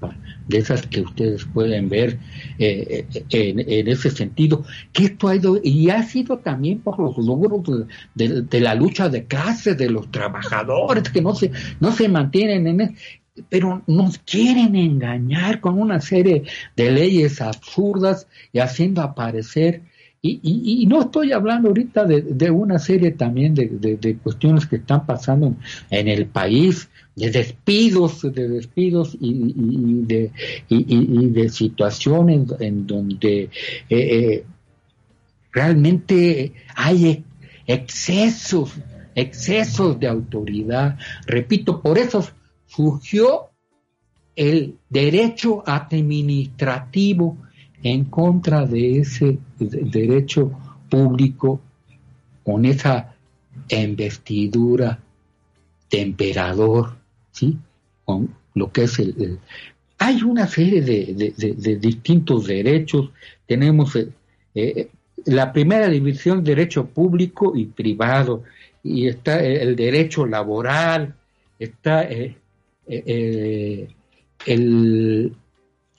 [0.49, 2.19] de esas que ustedes pueden ver
[2.59, 4.65] eh, eh, en, ese sentido.
[4.93, 9.25] Que esto ha ido, y ha sido también por los logros de, la lucha de
[9.25, 12.97] clases de los trabajadores que no se, no se mantienen en,
[13.49, 19.83] pero nos quieren engañar con una serie de leyes absurdas y haciendo aparecer
[20.43, 25.55] y, no estoy hablando ahorita de, una serie también de, cuestiones que están pasando
[25.91, 30.33] en el país, de despidos, de despidos y, de,
[30.69, 33.51] de situaciones en donde eh,
[33.91, 34.45] eh,
[35.53, 37.25] realmente hay
[37.67, 38.73] excesos,
[39.15, 40.99] excesos de autoridad.
[41.27, 42.27] Repito, por eso
[42.67, 43.51] surgió
[44.37, 47.39] el derecho administrativo
[47.83, 50.53] en contra de ese derecho
[50.89, 51.61] público
[52.45, 53.15] con esa
[53.69, 54.99] investidura
[55.91, 56.97] de emperador
[57.37, 57.57] ¿sí?
[58.05, 59.39] Con lo que es el...
[59.99, 63.11] hay una serie de, distintos derechos.
[63.47, 64.09] Tenemos eh,
[64.55, 64.89] eh,
[65.27, 68.45] la primera división, derecho público y privado,
[68.83, 71.15] y está el derecho laboral,
[71.59, 72.37] está eh,
[74.47, 75.33] el,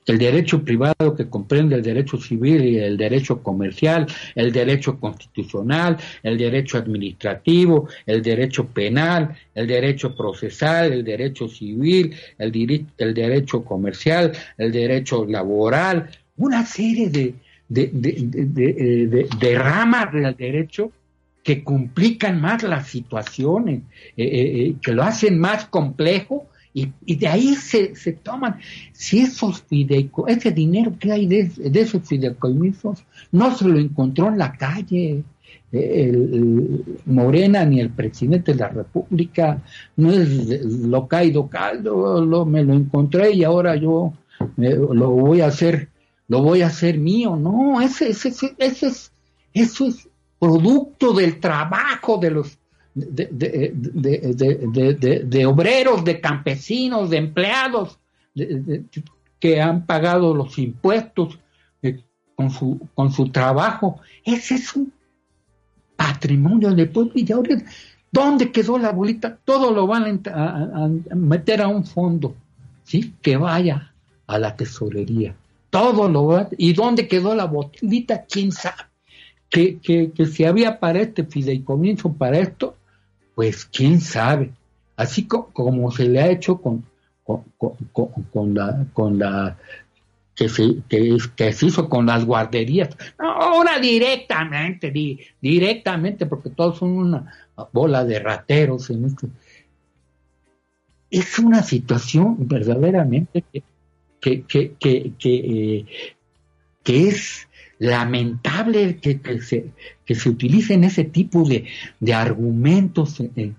[0.07, 5.97] el derecho privado que comprende el derecho civil y el derecho comercial, el derecho constitucional,
[6.23, 13.63] el derecho administrativo, el derecho penal, el derecho procesal, el derecho civil, el, el derecho
[13.63, 17.35] comercial, el derecho laboral, una serie de,
[17.67, 20.91] de, de, de ramas del derecho
[21.47, 23.79] que complican más las situaciones,
[24.17, 26.47] eh, eh, eh, que lo hacen más complejo
[27.05, 28.59] y, de ahí se, se, toman,
[28.91, 34.37] si esos fideicomisos, ese dinero que hay de, esos fideicomisos, no se lo encontró en
[34.37, 35.23] la calle.
[35.71, 39.61] El, Morena ni el presidente de la República,
[39.97, 44.13] no es lo caído caldo, lo, me lo encontré y ahora yo
[44.55, 45.89] lo voy a hacer,
[46.27, 47.35] lo voy a hacer mío.
[47.35, 49.11] No, ese, ese, ese, es,
[49.53, 50.07] eso es
[50.39, 52.56] producto del trabajo de los
[52.97, 53.75] de,
[55.45, 57.99] obreros, de campesinos, de empleados
[59.39, 61.39] que han pagado los impuestos
[61.81, 62.01] eh,
[62.35, 63.99] con, su, con su trabajo.
[64.23, 64.91] Ese es un
[65.95, 67.57] patrimonio del pueblo y ahora,
[68.11, 69.37] ¿dónde quedó la bolita?
[69.45, 72.35] Todo lo van a, meter a un fondo,
[72.83, 73.13] ¿sí?
[73.21, 73.93] Que vaya
[74.25, 75.35] a la tesorería.
[75.69, 78.25] Todo lo va, ¿Y dónde quedó la bolita?
[78.27, 78.83] ¿Quién sabe?
[79.49, 82.76] Que, que, que si había para este fideicomiso, para esto,
[83.37, 84.49] pues quién sabe.
[84.95, 86.83] Así como se le ha hecho con,
[87.23, 89.55] con, la, con la
[90.33, 92.97] que se, que, se hizo con las guarderías.
[93.19, 94.91] Ahora directamente,
[95.39, 97.31] directamente, porque todos son una
[97.71, 99.27] bola de rateros en este.
[101.11, 103.61] Es una situación verdaderamente que,
[104.19, 105.85] que, que, que, eh,
[106.85, 107.47] es
[107.79, 109.71] lamentable que, se,
[110.05, 111.65] que se utilicen ese tipo de,
[111.99, 113.55] de argumentos en,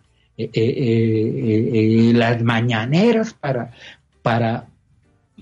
[2.17, 3.73] las mañaneras para,
[4.23, 4.69] para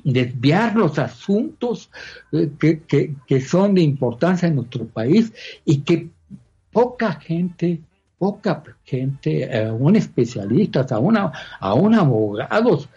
[0.04, 1.90] desviar los asuntos
[2.32, 5.32] eh, que, que, son de importancia en nuestro país
[5.66, 6.08] y que
[6.72, 7.80] poca gente,
[8.18, 11.18] poca gente, aún especialistas, aún,
[11.60, 12.88] aún abogados,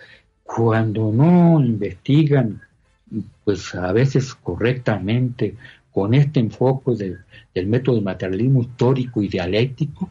[0.44, 2.62] cuando no investigan
[3.44, 5.56] pues a veces correctamente,
[5.92, 7.18] con este enfoque
[7.54, 10.10] del método de materialismo histórico y dialéctico,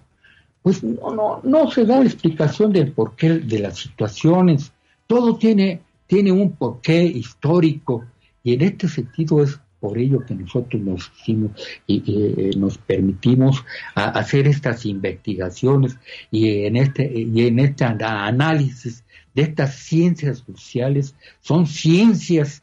[0.62, 4.72] pues no, no, no se da la explicación del porqué de las situaciones.
[5.07, 8.05] Todo tiene, tiene un porqué histórico
[8.42, 11.53] y en este sentido es por ello que nosotros nos hicimos
[11.86, 15.96] y, eh, nos permitimos hacer estas investigaciones
[16.30, 22.62] y en este y en este análisis de estas ciencias sociales son ciencias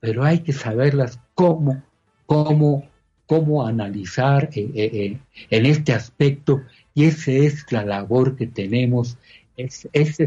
[0.00, 1.82] pero hay que saberlas cómo,
[2.26, 2.88] cómo,
[3.26, 5.18] cómo analizar eh, eh, eh,
[5.50, 6.62] en este aspecto
[6.94, 9.16] y esa es la labor que tenemos,
[9.56, 10.24] es, esa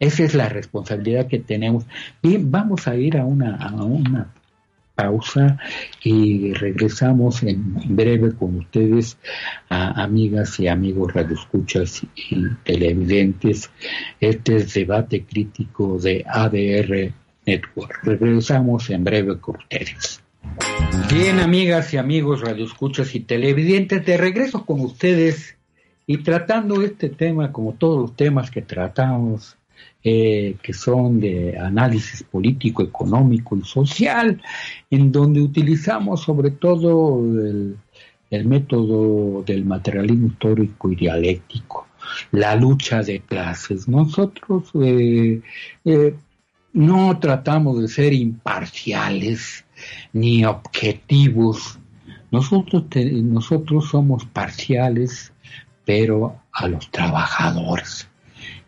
[0.00, 1.84] es la responsabilidad que tenemos.
[2.22, 4.34] Bien, vamos a ir a una, a una
[4.94, 5.58] pausa
[6.02, 9.16] y regresamos en breve con ustedes,
[9.68, 13.70] amigas y amigos radioescuchas y televidentes.
[14.20, 18.00] Este es debate crítico de ADR Network.
[18.02, 20.22] Regresamos en breve con ustedes.
[21.10, 25.56] Bien, amigas y amigos radioescuchas y televidentes, de regreso con ustedes
[26.06, 29.56] y tratando este tema como todos los temas que tratamos,
[30.04, 34.42] eh, que son de análisis político, económico y social,
[34.90, 37.76] en donde utilizamos sobre todo el,
[38.46, 41.86] método del materialismo histórico y dialéctico,
[42.32, 43.86] la lucha de clases.
[43.86, 45.40] Nosotros eh,
[45.84, 46.14] eh,
[46.72, 49.64] no tratamos de ser imparciales
[50.12, 51.78] ni objetivos.
[52.30, 55.32] Nosotros, nosotros somos parciales,
[55.84, 58.08] pero a los trabajadores.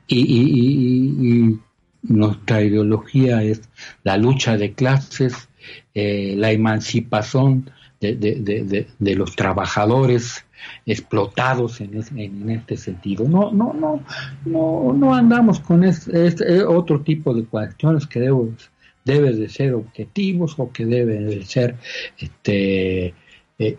[0.06, 1.58] Y,
[2.02, 3.62] nuestra ideología es
[4.02, 5.48] la lucha de clases,
[5.94, 10.43] eh, la emancipación de, los trabajadores
[10.86, 13.28] explotados en, este sentido.
[13.28, 14.04] No, no, no,
[14.44, 20.70] no, no andamos con este, otro tipo de cuestiones que deben de ser objetivos o
[20.72, 21.76] que deben de ser
[22.18, 23.14] este
[23.58, 23.76] eh,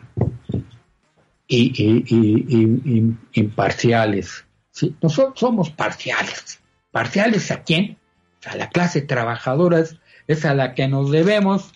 [1.48, 4.46] y, imparciales.
[4.72, 4.96] ¿sí?
[5.02, 6.60] Nosotros somos parciales.
[6.92, 7.98] ¿Parciales a quién?
[8.46, 9.84] A la clase trabajadora
[10.28, 11.72] es a la que nos debemos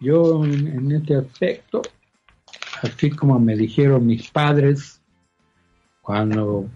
[0.00, 1.82] yo en, este aspecto,
[2.84, 5.00] así como me dijeron mis padres
[6.02, 6.68] cuando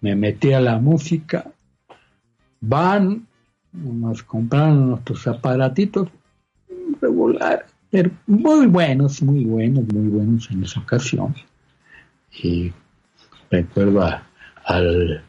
[0.00, 1.52] me metí a la música,
[2.60, 3.26] van,
[3.72, 6.08] nos compraron nuestros aparatitos
[7.00, 11.34] regular, pero muy buenos, muy buenos, muy buenos en esa ocasión.
[12.42, 12.72] Y
[13.50, 14.26] recuerdo a,
[14.64, 15.22] al,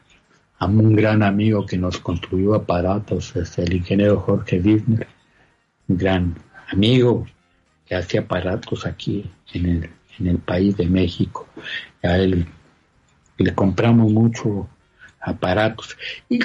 [0.58, 5.06] a un gran amigo que nos construyó aparatos, es el ingeniero Jorge Disney,
[5.88, 6.34] un gran
[6.70, 7.26] amigo
[7.92, 11.46] que hacía aparatos aquí en el, en el país de México.
[12.02, 12.46] A él
[13.36, 14.66] le compramos mucho
[15.20, 15.98] aparatos
[16.30, 16.38] y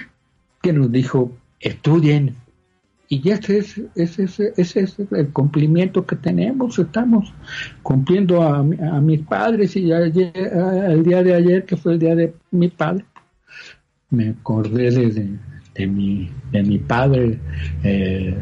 [0.61, 1.31] que nos dijo,
[1.61, 2.35] estudien.
[3.07, 6.77] Y ese es, ese, ese, es el cumplimiento que tenemos.
[6.79, 7.33] Estamos
[7.81, 12.13] cumpliendo a, a mis padres y ayer, el día de ayer, que fue el día
[12.13, 13.05] de mi padre,
[14.09, 15.37] me acordé de,
[15.75, 17.39] de, mi, de mi padre,
[17.85, 18.35] eh,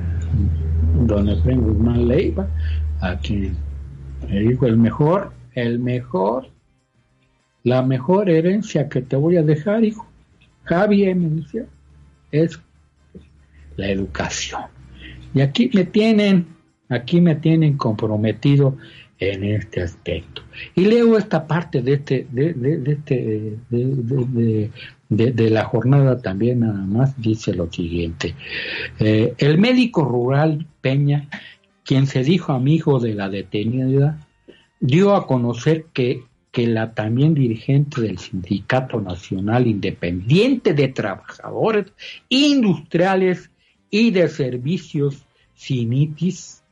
[1.06, 2.48] don Efraín Guzmán Leiva,
[3.02, 3.56] a quien
[4.30, 6.50] me dijo el mejor, el mejor,
[7.64, 10.08] la mejor herencia que te voy a dejar, hijo.
[10.64, 11.66] Javier me decía,
[12.32, 12.60] es
[13.78, 14.64] la educación.
[15.34, 16.48] Y aquí me tienen,
[16.90, 18.78] aquí me tienen comprometido
[19.20, 20.42] en este aspecto.
[20.76, 24.72] Y leo esta parte de este, de, de, este, de,
[25.10, 28.36] de, la jornada también nada más dice lo siguiente.
[29.00, 31.28] Eh, el médico rural Peña,
[31.86, 34.20] quien se dijo amigo de la detenida,
[34.80, 41.94] dio a conocer que, que la también dirigente del Sindicato Nacional Independiente de Trabajadores
[42.28, 43.52] Industriales
[43.90, 46.64] y de Servicios Sinitis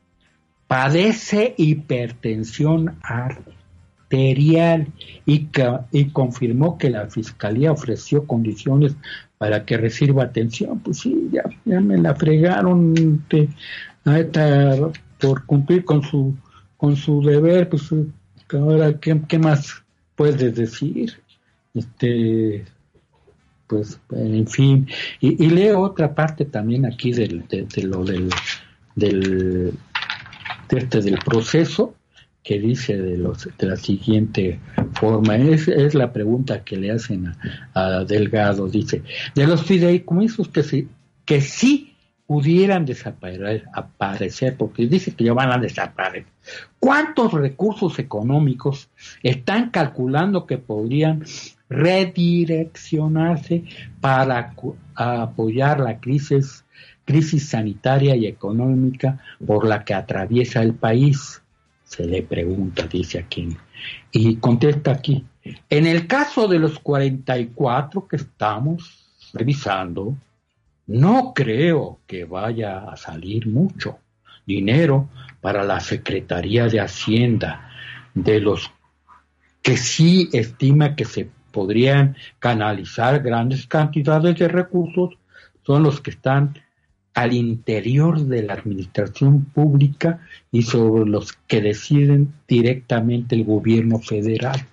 [0.67, 4.87] padece hipertensión arterial
[5.25, 5.47] y,
[5.91, 8.95] y confirmó que la fiscalía ofreció condiciones
[9.37, 10.79] para que reciba atención.
[10.79, 12.95] Pues sí, ya, ya me la fregaron
[15.19, 16.35] por cumplir con su
[16.77, 17.89] con su deber, pues
[18.51, 19.83] ahora qué, qué más
[20.15, 21.13] puedes decir,
[21.73, 22.65] este
[23.67, 24.87] pues en fin
[25.21, 27.27] y, leo otra parte también aquí de,
[27.83, 28.29] lo del
[28.95, 29.73] del
[30.69, 31.95] este, del proceso
[32.43, 34.59] que dice de, los, de la siguiente
[34.93, 35.37] forma.
[35.37, 37.33] Es, es la pregunta que le hacen
[37.73, 38.67] a, Delgado.
[38.67, 39.01] Dice,
[39.33, 40.87] de los fideicomisos que sí,
[41.25, 41.92] que sí
[42.33, 46.25] pudieran desaparecer, porque dice que ya van a desaparecer.
[46.79, 48.89] ¿Cuántos recursos económicos
[49.21, 51.23] están calculando que podrían
[51.69, 53.65] redireccionarse
[54.01, 54.55] para
[54.95, 56.65] apoyar la crisis,
[57.05, 61.39] crisis sanitaria y económica por la que atraviesa el país?
[61.83, 63.55] se le pregunta, dice aquí,
[64.11, 65.23] y contesta aquí,
[65.69, 70.15] en el caso de los 44 que estamos revisando,
[70.87, 73.99] no creo que vaya a salir mucho
[74.45, 75.09] dinero
[75.41, 77.69] para la Secretaría de Hacienda,
[78.13, 78.71] de los
[79.61, 85.17] que sí estima que se podrían canalizar grandes cantidades de recursos,
[85.65, 86.59] son los que están
[87.13, 90.19] al interior de la administración pública
[90.51, 94.65] y sobre los que deciden directamente el gobierno federal.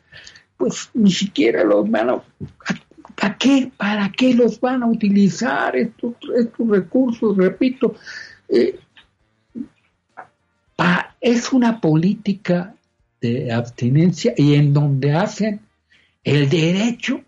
[0.57, 2.23] Pues ni siquiera los van a...
[3.21, 3.71] ¿Para qué?
[3.77, 7.37] ¿Para qué los van a utilizar estos, estos recursos?
[7.37, 7.95] Repito,
[8.49, 8.79] eh,
[11.21, 12.75] es una política
[13.21, 15.61] de abstinencia y en donde hacen
[16.25, 17.21] el derecho,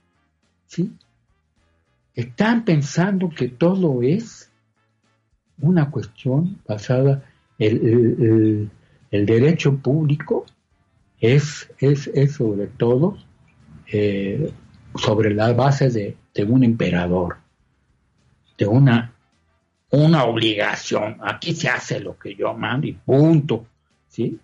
[0.67, 0.91] ¿sí?
[2.15, 4.51] Están pensando que todo es
[5.61, 7.23] una cuestión basada
[7.59, 8.71] el,
[9.11, 10.47] el, derecho público
[11.21, 13.19] es, es, es sobre todo
[13.87, 14.53] eh,
[14.97, 17.37] sobre la base de, un emperador,
[18.59, 19.13] de una,
[19.91, 21.19] una obligación.
[21.23, 23.67] Aquí se hace lo que yo mando y punto.
[24.09, 24.39] ¿sí?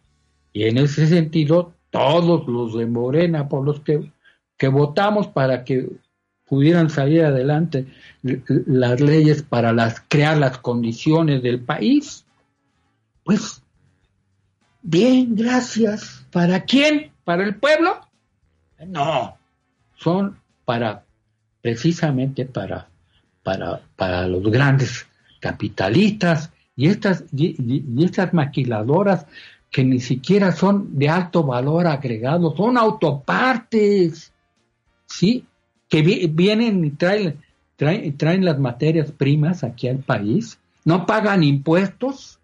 [0.53, 4.11] Y en ese sentido, todos los de Morena, por los que,
[4.57, 5.88] que votamos para que
[6.46, 7.86] pudieran salir adelante
[8.22, 12.24] las leyes para las, crear las condiciones del país.
[13.22, 13.62] Pues,
[14.82, 16.26] bien, gracias.
[16.32, 17.12] ¿Para quién?
[17.24, 18.01] ¿Para el pueblo?
[18.86, 19.38] No,
[19.99, 21.05] son para,
[21.61, 22.88] precisamente para,
[23.42, 25.07] para, para los grandes
[25.40, 29.26] capitalistas y estas, y estas maquiladoras
[29.70, 34.32] que ni siquiera son de alto valor agregado, son autopartes,
[35.07, 35.44] ¿sí?
[35.88, 37.40] que vienen y traen,
[37.76, 42.38] traen, las materias primas aquí al país, no pagan impuestos,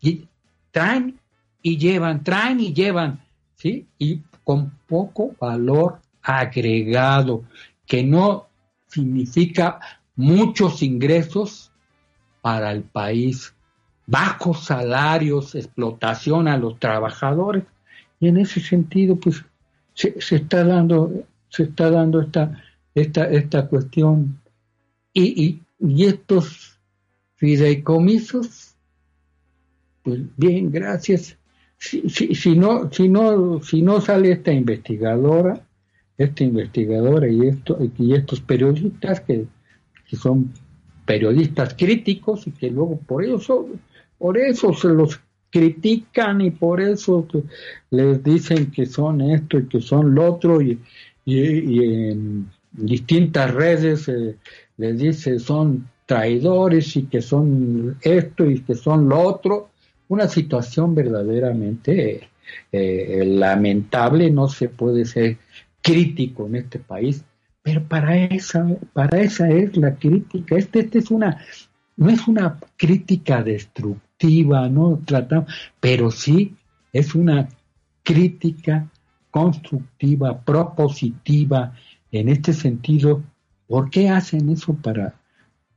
[0.00, 0.26] y
[0.70, 1.18] traen
[1.62, 3.20] y llevan, traen y llevan,
[3.56, 3.86] ¿sí?
[3.98, 7.44] Y con poco valor agregado,
[7.86, 8.46] que no
[8.86, 9.80] significa
[10.16, 11.70] muchos ingresos
[12.40, 13.54] para el país,
[14.06, 17.64] bajos salarios, explotación a los trabajadores.
[18.18, 19.44] Y en ese sentido, pues
[19.94, 22.62] se, se está dando se está dando esta,
[22.94, 24.40] esta, esta cuestión.
[25.12, 26.78] Y, y estos
[27.34, 28.76] fideicomisos,
[30.02, 31.36] pues bien, gracias.
[31.76, 35.66] Si, si, no, si no, si no sale esta investigadora,
[36.20, 39.46] esta investigadora y esto, y estos periodistas que,
[40.06, 40.52] que son
[41.06, 43.66] periodistas críticos y que luego por eso,
[44.18, 45.18] por eso se los
[45.48, 47.26] critican y por eso
[47.90, 50.78] les dicen que son esto y que son lo otro y,
[51.26, 54.36] en distintas redes eh,
[54.76, 59.70] les dice son traidores y que son esto y que son lo otro.
[60.08, 62.28] Una situación verdaderamente
[62.72, 65.38] eh, lamentable, no se puede ser
[65.82, 67.24] crítico en este país,
[67.62, 70.56] pero para esa, para esa es la crítica.
[70.56, 71.38] Este, este es una,
[71.96, 76.54] no es una crítica destructiva, no tratamos, pero sí
[76.92, 77.48] es una
[78.02, 78.88] crítica
[79.30, 81.74] constructiva, propositiva,
[82.12, 83.22] en este sentido,
[83.68, 85.14] ¿por qué hacen eso para,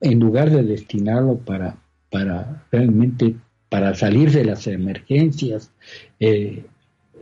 [0.01, 1.77] en lugar de destinarlo para,
[2.09, 3.35] para realmente,
[3.69, 5.71] para salir de las emergencias,
[6.19, 6.65] eh,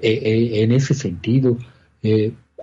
[0.01, 1.57] eh, eh, en ese sentido?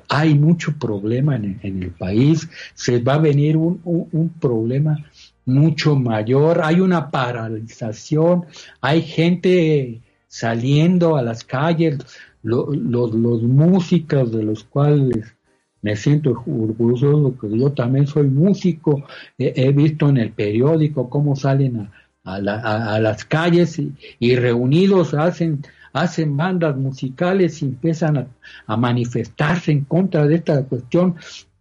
[0.09, 4.97] Hay mucho problema en, el país, se va a venir un, problema
[5.45, 8.47] mucho mayor, hay una paralización,
[8.81, 11.99] hay gente saliendo a las calles,
[12.43, 15.35] los, los músicos de los cuales
[15.83, 19.05] me siento orgulloso porque yo también soy músico,
[19.39, 21.89] he, visto en el periódico cómo salen
[22.25, 23.81] a, las calles
[24.19, 25.63] y, reunidos hacen
[26.01, 28.29] hacen bandas musicales y empiezan
[28.67, 31.17] a, manifestarse en contra de esta cuestión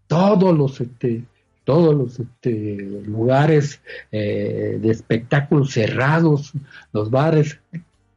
[0.07, 1.23] todos los este,
[1.63, 3.81] todos los este, lugares
[4.11, 6.53] eh, de espectáculos cerrados
[6.93, 7.59] los bares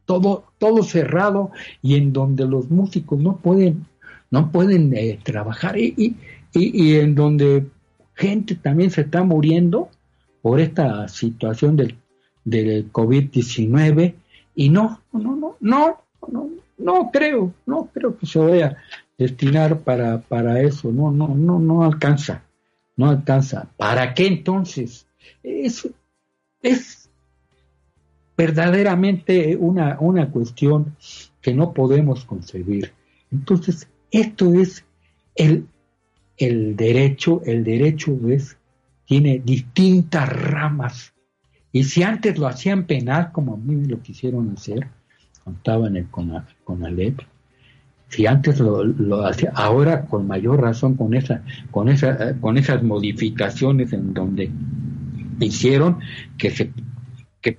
[0.05, 1.51] todo todo cerrado
[1.81, 3.85] y en donde los músicos no pueden
[4.29, 6.15] no pueden eh, trabajar y, y,
[6.53, 7.65] y, en donde
[8.15, 9.89] gente también se está muriendo
[10.41, 11.97] por esta situación del,
[12.43, 14.15] del COVID-19
[14.55, 18.77] y no, no, no, no, no, no creo, no creo que se vaya a
[19.17, 22.43] destinar para, para eso, no, no, no, no alcanza,
[22.97, 23.69] no alcanza.
[23.77, 25.07] ¿Para qué entonces?
[25.43, 25.89] Es,
[26.61, 27.09] es
[28.35, 30.95] verdaderamente una, una cuestión
[31.41, 32.93] que no podemos concebir.
[33.31, 34.83] Entonces, esto es
[35.35, 35.67] el,
[36.37, 38.57] el derecho, el derecho es,
[39.05, 41.13] tiene distintas ramas.
[41.71, 44.87] Y si antes lo hacían penal, como a mí lo quisieron hacer,
[45.43, 47.21] contaba en el CONALEP,
[48.09, 52.83] si antes lo, lo hacía, ahora con mayor razón con esa, con esa, con esas
[52.83, 54.51] modificaciones en donde
[55.39, 55.99] hicieron
[56.37, 56.71] que se
[57.41, 57.57] que,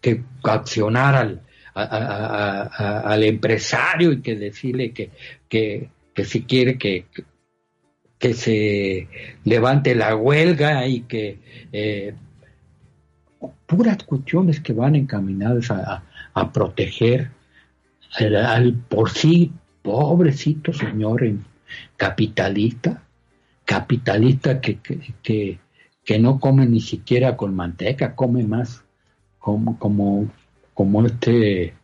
[0.00, 1.40] que accionara al,
[1.74, 5.10] al empresario y que decirle que,
[5.48, 5.90] que,
[6.24, 7.06] si quiere que,
[8.18, 9.08] que, se
[9.44, 11.38] levante la huelga y que
[11.72, 12.14] eh,
[13.66, 16.04] puras cuestiones que van encaminadas a,
[16.34, 17.30] a proteger
[18.18, 21.24] al, por sí pobrecito señor
[21.96, 23.02] capitalista,
[23.64, 24.78] capitalista que,
[25.22, 25.58] que,
[26.04, 28.84] que, no come ni siquiera con manteca, come más
[29.38, 30.28] como, como
[30.74, 31.74] como este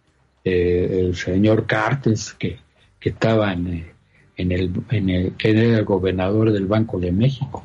[0.44, 2.59] eh, el señor Cartes que,
[2.98, 3.92] que estaba en, eh,
[4.36, 7.64] en, el, en el que era el gobernador del Banco de México.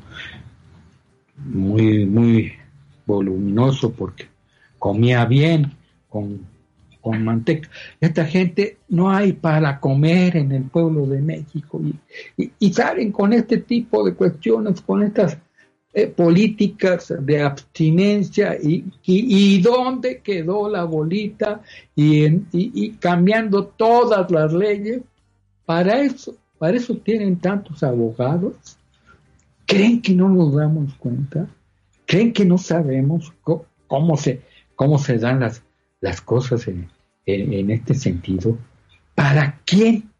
[1.37, 2.53] Muy muy
[3.05, 4.27] voluminoso porque
[4.79, 5.73] comía bien
[6.09, 6.45] con,
[7.05, 7.69] con manteca
[8.01, 11.93] esta gente no hay para comer en el pueblo de México y,
[12.41, 15.37] y, y salen con este tipo de cuestiones con estas
[15.93, 21.61] eh, políticas de abstinencia y, y, dónde quedó la bolita
[21.95, 25.03] y, y, cambiando todas las leyes.
[25.65, 28.77] Para eso, para eso tienen tantos abogados.
[29.65, 31.47] ¿Creen que no nos damos cuenta?
[32.05, 33.31] ¿Creen que no sabemos
[33.87, 34.41] cómo, se,
[34.75, 35.63] cómo se dan las,
[36.01, 36.89] las cosas en,
[37.25, 38.57] en este sentido?
[39.15, 40.11] ¿Para quién?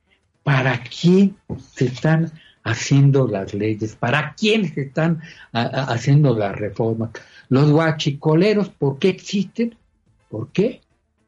[0.44, 1.36] ¿Para quién
[1.74, 2.32] se están
[2.66, 5.22] haciendo las leyes, para quiénes están
[5.54, 7.12] haciendo las reformas.
[7.48, 9.78] Los guachicoleros, ¿por qué existen?
[10.30, 10.82] ¿Por qué?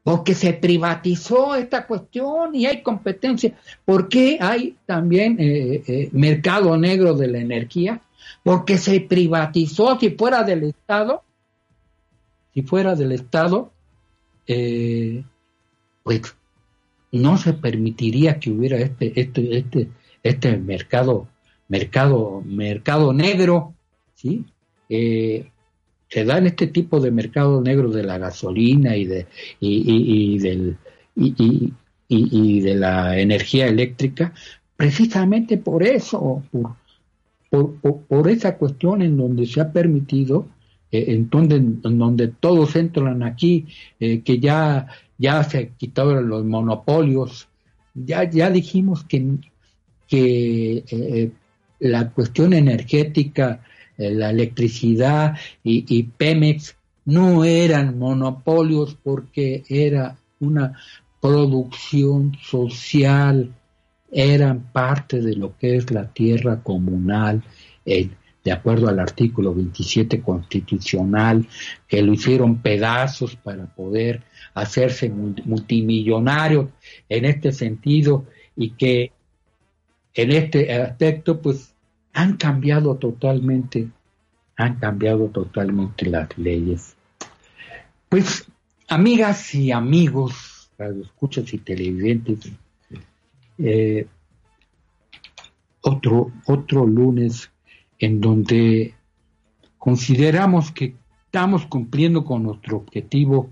[0.03, 3.53] Porque se privatizó esta cuestión y hay competencia.
[3.85, 8.01] ¿Por qué hay también eh, eh, mercado negro de la energía?
[8.43, 11.23] Porque se privatizó, si fuera del Estado,
[12.53, 13.71] si fuera del Estado,
[14.47, 15.23] eh,
[16.07, 16.21] pues
[17.11, 19.89] no se permitiría que hubiera este, este, este,
[20.23, 21.27] este mercado,
[21.67, 23.73] mercado, mercado negro,
[24.15, 24.45] ¿sí?
[24.87, 25.49] Eh,
[26.07, 29.27] se da en este tipo de mercado negro de la gasolina y de
[29.59, 30.77] y, del
[31.13, 31.73] y,
[32.07, 34.33] y, de la energía eléctrica
[34.77, 36.41] precisamente por eso
[37.49, 40.47] por, por, esa cuestión en donde se ha permitido
[40.91, 41.29] eh, en
[41.97, 43.65] donde todos entran aquí,
[43.99, 47.47] eh, que ya, ya se quitaron los monopolios,
[47.93, 49.37] ya, ya dijimos que,
[50.07, 51.31] que eh,
[51.79, 53.63] la cuestión energética,
[53.97, 56.75] la electricidad y, y Pemex
[57.05, 60.77] no eran monopolios porque era una
[61.19, 63.55] producción social,
[64.11, 67.43] eran parte de lo que es la tierra comunal,
[68.47, 71.45] de acuerdo al artículo 27 constitucional,
[71.85, 74.23] que lo hicieron pedazos para poder
[74.53, 76.69] hacerse multimillonarios
[77.09, 78.25] en este sentido
[78.55, 79.11] y que
[80.13, 81.73] en este aspecto pues
[82.13, 83.89] han cambiado totalmente,
[84.55, 86.95] han cambiado totalmente las leyes.
[88.07, 88.47] Pues
[88.87, 90.71] amigas y amigos,
[91.03, 92.49] escuchas y televidentes,
[93.57, 94.07] eh,
[95.81, 97.51] otro, otro lunes
[97.99, 98.93] en donde
[99.77, 100.95] consideramos que
[101.25, 103.49] estamos cumpliendo con nuestro objetivo,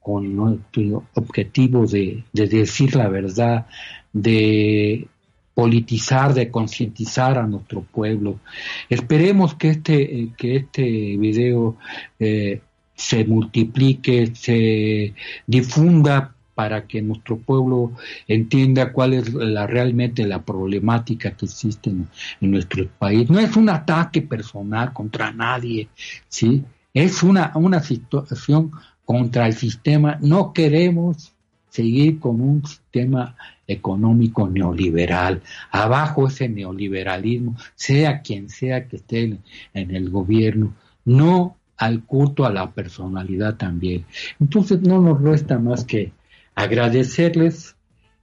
[0.00, 3.66] con nuestro objetivo de, decir la verdad,
[4.12, 5.06] de
[5.54, 8.40] politizar, de concientizar a nuestro pueblo.
[8.88, 10.82] Esperemos que este, que este
[11.18, 11.76] video
[12.18, 12.60] eh,
[12.94, 15.14] se multiplique, se
[15.46, 17.92] difunda para que nuestro pueblo
[18.28, 22.06] entienda cuál es la, realmente la problemática que existe en,
[22.42, 23.30] nuestro país.
[23.30, 25.88] No es un ataque personal contra nadie,
[26.28, 26.62] ¿sí?
[26.92, 28.72] Es una, una situación
[29.06, 30.18] contra el sistema.
[30.20, 31.32] No queremos
[31.70, 33.34] seguir con un sistema
[33.66, 35.40] económico neoliberal.
[35.70, 39.38] Abajo ese neoliberalismo, sea quien sea que esté en,
[39.72, 40.74] en el gobierno.
[41.06, 44.04] No al culto a la personalidad también.
[44.38, 46.12] Entonces no nos resta más que
[46.60, 47.76] agradecerles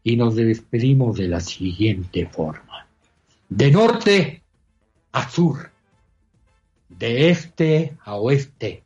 [0.03, 2.87] y nos despedimos de la siguiente forma.
[3.49, 4.43] De norte
[5.11, 5.71] a sur,
[6.87, 8.83] de este a oeste,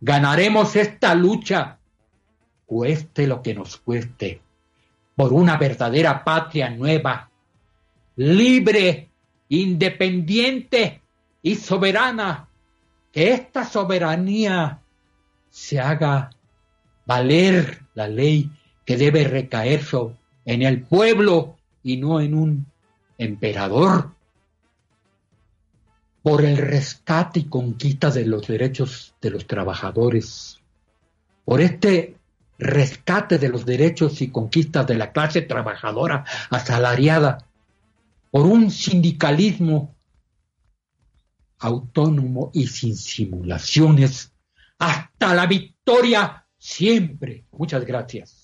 [0.00, 1.78] ganaremos esta lucha,
[2.66, 4.40] cueste lo que nos cueste,
[5.14, 7.30] por una verdadera patria nueva,
[8.16, 9.08] libre,
[9.48, 11.02] independiente
[11.42, 12.48] y soberana,
[13.12, 14.80] que esta soberanía
[15.50, 16.30] se haga
[17.06, 18.50] valer la ley
[18.88, 19.82] que debe recaer
[20.46, 22.66] en el pueblo y no en un
[23.18, 24.12] emperador
[26.22, 30.60] por el rescate y conquista de los derechos de los trabajadores,
[31.44, 32.16] por este
[32.58, 37.44] rescate de los derechos y conquistas de la clase trabajadora asalariada,
[38.30, 39.94] por un sindicalismo
[41.58, 44.32] autónomo y sin simulaciones,
[44.78, 47.44] hasta la victoria siempre.
[47.52, 48.37] Muchas gracias.